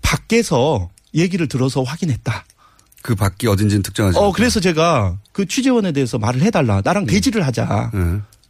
밖에서 0.00 0.88
얘기를 1.14 1.48
들어서 1.48 1.82
확인했다. 1.82 2.44
그 3.02 3.14
밖이 3.14 3.46
어딘지는 3.48 3.82
특정하지. 3.82 4.18
어 4.18 4.32
그래서 4.32 4.60
제가 4.60 5.16
그 5.32 5.46
취재원에 5.46 5.92
대해서 5.92 6.18
말을 6.18 6.42
해달라. 6.42 6.80
나랑 6.84 7.06
대질을 7.06 7.46
하자. 7.46 7.90
네. 7.94 8.00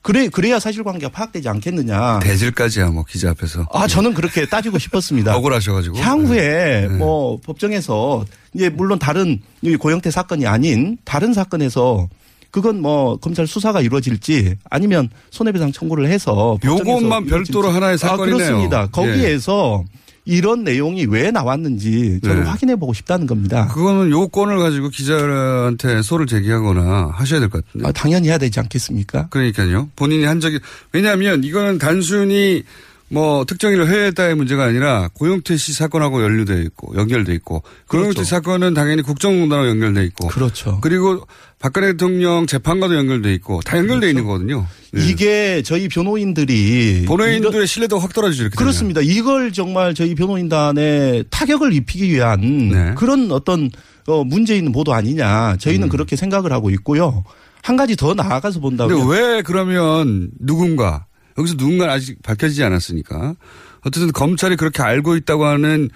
그래 0.01 0.29
그래야 0.29 0.59
사실관계가 0.59 1.13
파악되지 1.13 1.49
않겠느냐. 1.49 2.21
대질까지야 2.21 2.87
뭐 2.91 3.05
기자 3.05 3.31
앞에서. 3.31 3.67
아 3.73 3.87
저는 3.87 4.15
그렇게 4.15 4.47
따지고 4.47 4.79
싶었습니다. 4.79 5.37
억울하셔가지고. 5.37 5.99
향후에 5.99 6.89
뭐 6.89 7.39
법정에서 7.45 8.25
이제 8.55 8.69
물론 8.71 8.99
다른 8.99 9.41
이 9.63 9.77
고영태 9.77 10.11
사건이 10.11 10.47
아닌 10.47 10.97
다른 11.05 11.35
사건에서 11.35 12.09
그건 12.51 12.81
뭐 12.81 13.19
검찰 13.19 13.47
수사가 13.47 13.83
이루어질지 13.83 14.57
아니면 14.71 15.11
손해배상 15.31 15.73
청구를 15.73 16.09
해서 16.09 16.57
요것만 16.65 17.27
별도로. 17.27 17.69
하나의 17.69 17.99
사건이네요. 17.99 18.35
아, 18.35 18.39
그렇습니다. 18.39 18.87
거기에서 18.87 19.85
이런 20.29 20.63
내용이 20.63 21.07
왜 21.07 21.31
나왔는지 21.31 22.21
저는 22.23 22.43
네. 22.45 22.49
확인해 22.49 22.77
보고 22.77 22.93
싶다는 22.93 23.27
겁니다. 23.27 23.67
그거는 23.69 24.11
요건을 24.11 24.59
가지고 24.59 24.91
기자한테 24.91 26.03
소를 26.03 26.27
제기하거나 26.27 27.13
하셔야 27.15 27.41
될 27.41 27.49
것 27.49 27.65
같은데. 27.65 27.89
아, 27.89 27.93
당연히 27.93 28.29
해야 28.29 28.37
되지 28.37 28.61
않겠습니까? 28.61 29.29
그러니까요. 29.31 29.89
본인이 29.97 30.25
한 30.25 30.39
적이 30.41 30.59
왜냐하면 30.93 31.43
이거는 31.45 31.79
단순히 31.79 32.63
뭐 33.11 33.45
특정인을 33.47 33.89
회유했다의 33.89 34.35
문제가 34.35 34.65
아니라 34.65 35.09
고용태 35.15 35.57
씨 35.57 35.73
사건하고 35.73 36.23
연루돼 36.23 36.61
있고 36.63 36.95
연결돼 36.97 37.33
있고 37.35 37.63
고용태 37.89 38.11
그렇죠. 38.15 38.25
사건은 38.29 38.75
당연히 38.75 39.03
국정농단하고 39.03 39.69
연결돼 39.69 40.05
있고 40.05 40.29
그렇죠. 40.29 40.79
그리고 40.83 41.27
박근혜 41.59 41.89
대통령 41.93 42.47
재판과도 42.47 42.95
연결돼 42.97 43.33
있고 43.35 43.61
다 43.65 43.79
연결돼 43.79 44.11
있는 44.11 44.25
거거든요. 44.25 44.67
예. 44.97 45.05
이게 45.07 45.63
저희 45.63 45.89
변호인들이 45.89 47.05
본회의인들의 47.07 47.53
이런- 47.55 47.67
신뢰도가 47.67 48.03
확 48.03 48.13
떨어지죠. 48.13 48.43
이렇게 48.45 48.57
되면. 48.57 48.67
그렇습니다. 48.67 49.01
이걸 49.03 49.53
정말 49.53 49.95
저희 49.95 50.15
변호인단에 50.15 51.25
타격을 51.31 51.73
입히기 51.73 52.11
위한 52.13 52.69
네. 52.69 52.95
그런 52.97 53.33
어떤 53.33 53.71
어, 54.07 54.25
문제 54.25 54.57
있는 54.57 54.73
보도 54.73 54.93
아니냐. 54.95 55.57
저희는 55.59 55.89
그렇게 55.89 56.17
생각을 56.17 56.53
하고 56.53 56.71
있고요. 56.71 57.25
한 57.63 57.77
가지 57.77 57.97
더 57.97 58.15
나아가서 58.15 58.61
본다면 58.61 58.99
근데 59.07 59.13
왜 59.21 59.43
그러면 59.43 60.31
누군가 60.41 61.05
여기서 61.39 61.55
누군가는 61.57 61.93
아직 61.93 62.21
밝혀지지 62.23 62.63
않았으니까 62.65 63.35
어쨌든 63.83 64.13
검찰이 64.13 64.57
그렇게 64.57 64.83
알고 64.83 65.17
있다고 65.17 65.47
하는 65.47 65.89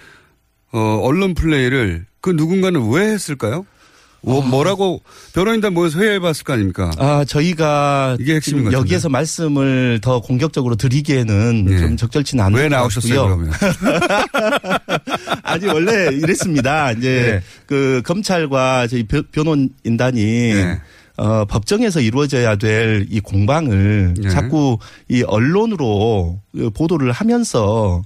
어, 0.71 0.99
언론 1.03 1.33
플레이를 1.33 2.05
그 2.21 2.29
누군가는 2.31 2.89
왜 2.89 3.05
했을까요? 3.11 3.65
뭐, 4.25 4.41
뭐라고 4.41 5.01
변호인단 5.33 5.73
모여서 5.73 5.99
회의해봤을 5.99 6.45
거 6.45 6.53
아닙니까? 6.53 6.89
아, 6.97 7.25
저희가 7.27 8.15
이게 8.21 8.35
핵심인 8.35 8.63
것. 8.63 8.71
여기에서 8.71 9.09
말씀을 9.09 9.99
더 10.01 10.21
공격적으로 10.21 10.75
드리기에는 10.77 11.67
예. 11.69 11.77
좀 11.79 11.97
적절치 11.97 12.37
는 12.37 12.45
않은 12.45 12.57
왜것 12.57 12.71
나오셨어요. 12.71 13.25
그러면? 13.25 13.51
아니 15.43 15.65
원래 15.67 16.07
이랬습니다. 16.15 16.91
이제 16.93 17.41
네. 17.41 17.43
그 17.65 18.01
검찰과 18.05 18.87
저희 18.87 19.03
변- 19.05 19.25
변호인단이 19.31 20.21
네. 20.23 20.79
어, 21.17 21.45
법정에서 21.45 21.99
이루어져야 22.01 22.55
될 22.55 23.05
이 23.09 23.19
공방을 23.19 24.15
네. 24.19 24.29
자꾸 24.29 24.77
이 25.09 25.21
언론으로 25.23 26.39
그 26.55 26.69
보도를 26.71 27.11
하면서 27.11 28.01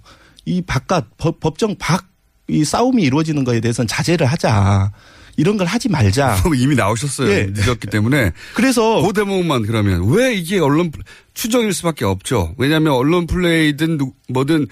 이 0.45 0.61
바깥 0.61 1.05
법, 1.17 1.39
법정 1.39 1.75
밖 1.77 2.05
이 2.49 2.63
싸움이 2.63 3.03
이루어지는 3.03 3.43
거에 3.43 3.59
대해서는 3.59 3.89
자제를 3.89 4.25
하자. 4.25 4.93
이런 5.35 5.57
걸 5.57 5.67
하지 5.67 5.89
말자. 5.89 6.37
이미 6.57 6.75
나오셨어요. 6.75 7.29
예. 7.29 7.47
늦었기 7.53 7.87
때문에. 7.87 8.31
그래서 8.55 9.01
그 9.05 9.11
대목만 9.11 9.63
그러면 9.63 10.07
왜 10.09 10.33
이게 10.33 10.57
언론 10.57 10.89
플- 10.89 11.03
추정일 11.33 11.73
수밖에 11.73 12.05
없죠. 12.05 12.55
왜냐하면 12.57 12.93
언론 12.93 13.27
플레이든 13.27 13.97
누- 13.97 14.13
뭐든 14.29 14.67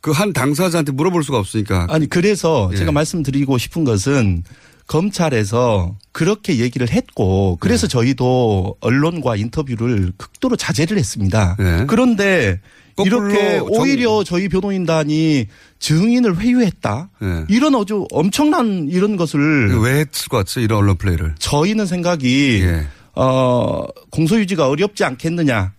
그 0.00 0.10
한 0.10 0.32
당사자한테 0.32 0.90
물어볼 0.90 1.22
수가 1.22 1.38
없으니까. 1.38 1.86
아니 1.88 2.08
그래서 2.08 2.68
예. 2.72 2.76
제가 2.78 2.90
말씀드리고 2.90 3.58
싶은 3.58 3.84
것은 3.84 4.42
검찰에서 4.90 5.96
그렇게 6.12 6.58
얘기를 6.58 6.90
했고 6.90 7.56
그래서 7.60 7.86
네. 7.86 7.92
저희도 7.92 8.76
언론과 8.80 9.36
인터뷰를 9.36 10.12
극도로 10.16 10.56
자제를 10.56 10.98
했습니다. 10.98 11.54
네. 11.60 11.84
그런데 11.86 12.60
이렇게 13.04 13.58
정- 13.58 13.68
오히려 13.70 14.24
저희 14.24 14.48
변호인단이 14.48 15.46
증인을 15.78 16.38
회유했다. 16.40 17.10
네. 17.22 17.44
이런 17.48 17.76
아주 17.76 18.06
엄청난 18.10 18.88
이런 18.90 19.16
것을 19.16 19.78
왜 19.80 20.00
했을 20.00 20.28
것 20.28 20.38
같아요? 20.38 20.64
이런 20.64 20.78
언론 20.80 20.96
플레이를. 20.96 21.34
저희는 21.38 21.86
생각이 21.86 22.60
예. 22.64 22.86
어 23.14 23.84
공소유지가 24.10 24.68
어렵지 24.68 25.04
않겠느냐 25.04 25.72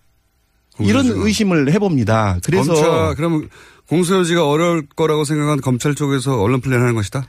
이런 0.80 1.02
공소유지가. 1.04 1.26
의심을 1.26 1.72
해봅니다. 1.72 2.38
그래서 2.44 2.72
검찰 2.74 3.14
그러면 3.14 3.48
공소유지가 3.88 4.48
어려울 4.48 4.86
거라고 4.96 5.24
생각한 5.24 5.60
검찰 5.60 5.94
쪽에서 5.94 6.40
언론 6.40 6.60
플레이를 6.60 6.82
하는 6.82 6.94
것이다. 6.94 7.26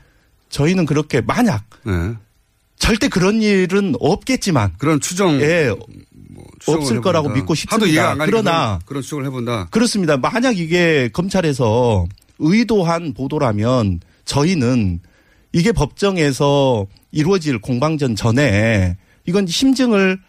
저희는 0.54 0.86
그렇게 0.86 1.20
만약 1.20 1.64
네. 1.84 2.14
절대 2.78 3.08
그런 3.08 3.42
일은 3.42 3.94
없겠지만 3.98 4.74
그런 4.78 5.00
추정 5.00 5.40
예, 5.40 5.74
추정을 6.60 6.80
없을 6.80 7.00
거라고. 7.00 7.30
믿고 7.30 7.56
싶습니다. 7.56 8.14
그러나 8.24 8.78
그런, 8.86 9.02
추정을 9.02 9.26
해본다. 9.26 9.66
그렇습니다. 9.72 10.16
만약 10.16 10.56
이게 10.56 11.08
검찰에서 11.12 12.06
의도한 12.38 13.14
보도라면 13.14 13.98
저희는 14.26 15.00
이게 15.52 15.72
법정에서 15.72 16.86
이루어질 17.10 17.58
공방전 17.58 18.14
전에 18.14 18.96
이건 19.26 19.48
심증을 19.48 20.20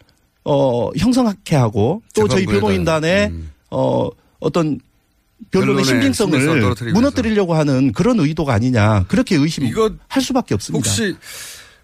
어 0.42 0.90
형성하게 0.96 1.54
하고 1.54 2.02
또 2.16 2.26
저희. 2.26 2.46
변호인단의 2.46 3.28
음. 3.28 3.52
어 3.70 4.08
어떤 4.40 4.80
변론의 5.50 5.84
신빙성을 5.84 6.74
무너뜨리려고 6.94 7.54
하는 7.54 7.92
그런 7.92 8.18
의도가 8.20 8.54
아니냐 8.54 9.04
그렇게 9.08 9.36
의심할 9.36 9.72
수밖에 10.22 10.54
없습니다. 10.54 10.88
혹시 10.88 11.14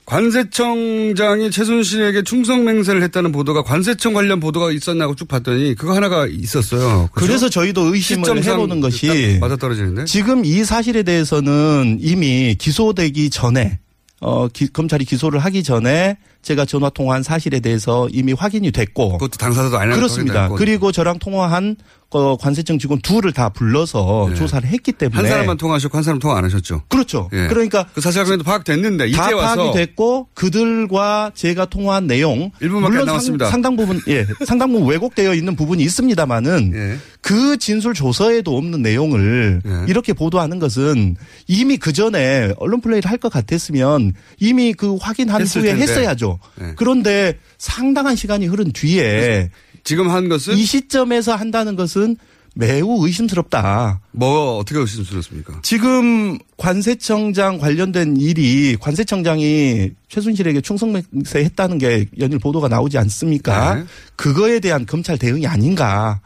관세청장이 0.05 1.51
최순실에게 1.51 2.23
충성 2.25 2.65
맹세를 2.65 3.03
했다는 3.05 3.31
보도가 3.33 3.63
관세청 3.63 4.15
관련 4.15 4.41
보도가 4.41 4.73
있었나 4.73 5.05
하고 5.05 5.15
쭉 5.15 5.29
봤더니 5.29 5.75
그거 5.75 5.95
하나가 5.95 6.27
있었어요. 6.27 7.09
그죠? 7.13 7.27
그래서 7.27 7.49
저희도 7.49 7.95
의심을 7.95 8.43
해보는 8.45 8.81
것이 8.81 9.39
맞아 9.41 9.57
떨어지는데. 9.57 10.05
지금 10.07 10.45
이 10.45 10.65
사실에 10.65 11.03
대해서는 11.03 11.99
이미 12.01 12.57
기소되기 12.59 13.31
전에 13.31 13.79
어, 14.21 14.49
기- 14.49 14.69
검찰이 14.73 15.05
기소를 15.05 15.41
하기 15.41 15.63
전에 15.65 16.17
제가 16.43 16.65
전화 16.65 16.91
통화한 16.91 17.23
사실에 17.23 17.61
대해서 17.61 18.09
이미 18.13 18.33
확인이 18.33 18.71
됐고. 18.71 19.13
그것도 19.13 19.37
당사자도 19.39 19.77
안 19.79 19.91
그렇습니다. 19.93 20.49
그리고 20.49 20.93
저랑 20.93 21.19
통화한 21.19 21.77
어, 21.77 22.02
관세청 22.41 22.79
직원 22.79 23.01
둘을 23.01 23.33
다 23.33 23.49
불러서 23.49 24.27
네. 24.31 24.35
조사를 24.37 24.69
했기 24.69 24.93
때문에. 24.93 25.17
한 25.17 25.29
사람만 25.29 25.57
통화하셨고 25.57 25.97
한 25.97 26.03
사람 26.05 26.19
통화 26.19 26.37
안 26.39 26.45
하셨죠. 26.45 26.83
그렇죠. 26.89 27.31
예. 27.33 27.47
그러니까 27.49 27.87
그 27.95 28.01
사실관계도 28.01 28.45
파악됐는데 28.45 29.09
이제 29.09 29.17
다 29.17 29.35
와서 29.35 29.57
파악이 29.65 29.79
됐고 29.79 30.29
그들과 30.35 31.33
제가 31.35 31.65
통화한 31.67 32.07
내용 32.07 32.51
1분밖에 32.61 32.85
안 32.85 32.91
물론. 32.91 33.21
상, 33.51 33.63
당 33.63 33.77
부분 33.77 34.01
예 34.09 34.27
상당 34.47 34.73
부분 34.73 34.89
왜곡되어 34.89 35.35
있는 35.35 35.57
부분이 35.57 35.83
있습니다만은 35.85 36.73
예. 36.75 36.99
그 37.23 37.57
진술 37.57 37.95
조서에도 37.95 38.57
없는 38.57 38.83
내용을 38.83 39.63
이렇게 39.89 40.13
보도하는 40.13 40.59
것은 40.59 41.17
이미 41.49 41.77
그 41.79 41.93
전에 41.93 42.53
언론 42.59 42.81
플레이를 42.81 43.11
할 43.11 43.23
것 43.23 43.33
같았으면 43.33 44.15
이미 44.41 44.73
그 44.73 44.97
확인한 44.97 45.43
후에 45.43 45.63
텐데. 45.63 45.83
했어야죠. 45.83 46.41
예. 46.61 46.73
그런데 46.75 47.39
상당한 47.57 48.17
시간이 48.17 48.47
흐른 48.47 48.73
뒤에 48.73 49.49
지금 49.85 50.11
한 50.11 50.29
것은 50.29 50.57
이 50.57 50.65
시점에서 50.65 51.35
한다는 51.35 51.77
것은 51.77 52.17
매우 52.55 53.07
의심스럽다. 53.07 54.01
뭐 54.11 54.59
어떻게 54.59 54.79
의심스럽습니까? 54.79 55.61
지금 55.63 56.39
관세청장 56.59 57.59
관련된 57.59 58.19
일이 58.19 58.77
관세청장이 58.79 59.91
최순실에게 60.09 60.61
충성맹세 60.61 61.45
했다는 61.45 61.79
게 61.79 62.07
연일 62.21 62.39
보도가 62.39 62.69
나오지 62.69 62.99
않습니까? 62.99 63.77
네. 63.77 63.85
그거에 64.17 64.61
대한 64.61 64.85
검찰 64.85 65.17
대응이 65.17 65.47
아닌가. 65.47 66.21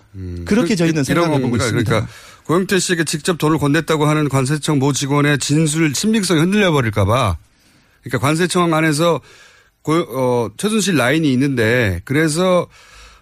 그렇게 0.44 0.70
그- 0.70 0.76
저희는 0.76 1.04
생각해 1.04 1.40
보고? 1.40 1.56
있습니다. 1.56 1.88
그러니까 1.90 2.10
고영태 2.44 2.78
씨에게 2.80 3.04
직접 3.04 3.38
돈을 3.38 3.58
건넸다고 3.58 4.04
하는 4.04 4.28
관세청 4.28 4.78
모 4.80 4.92
직원의 4.92 5.38
진술 5.38 5.94
신빙성이 5.94 6.40
흔들려 6.40 6.72
버릴까 6.72 7.04
봐. 7.04 7.36
그러니까 8.02 8.18
관세청 8.26 8.72
안에서 8.74 9.20
고, 9.82 9.92
어, 9.94 10.50
최순실 10.56 10.96
라인이 10.96 11.32
있는데 11.32 12.00
그래서 12.04 12.66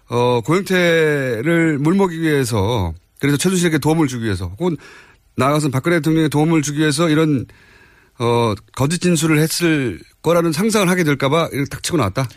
어, 0.09 0.41
고영태를 0.41 1.79
물먹이기 1.79 2.21
위해서 2.21 2.93
그래서 3.19 3.37
최순실에게 3.37 3.77
도움을 3.79 4.07
주기 4.07 4.25
위해서 4.25 4.51
혹은 4.59 4.77
나아가서 5.37 5.69
박근혜 5.69 5.97
대통령에 5.97 6.27
도움을 6.27 6.61
주기 6.61 6.79
위해서 6.79 7.09
이런 7.09 7.45
어, 8.19 8.53
거짓 8.75 8.99
진술을 8.99 9.39
했을 9.39 9.99
거라는 10.21 10.51
상상을 10.51 10.87
하게 10.89 11.03
될까봐 11.03 11.49
이렇게 11.51 11.69
탁 11.69 11.83
치고 11.83 11.97
나왔다. 11.97 12.27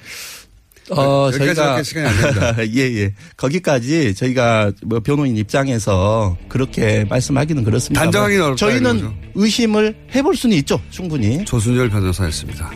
어, 0.90 1.26
여기까지 1.26 1.54
저희가 1.54 1.82
시간이 1.82 2.06
안 2.08 2.16
됩니다. 2.20 2.54
예, 2.74 2.80
예. 3.02 3.14
거기까지 3.36 4.14
저희가 4.14 4.72
뭐 4.84 5.00
변호인 5.00 5.36
입장에서 5.36 6.36
그렇게 6.48 7.04
말씀하기는 7.10 7.62
그렇습니다. 7.62 8.00
단정하기는 8.02 8.42
어렵다 8.42 8.58
저희는. 8.66 9.12
의심을 9.34 9.94
해볼 10.14 10.34
수는 10.34 10.56
있죠, 10.58 10.80
충분히. 10.90 11.44
조순열 11.44 11.90
변호사였습니다. 11.90 12.70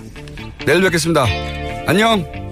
내일 0.66 0.82
뵙겠습니다. 0.82 1.24
안녕. 1.86 2.51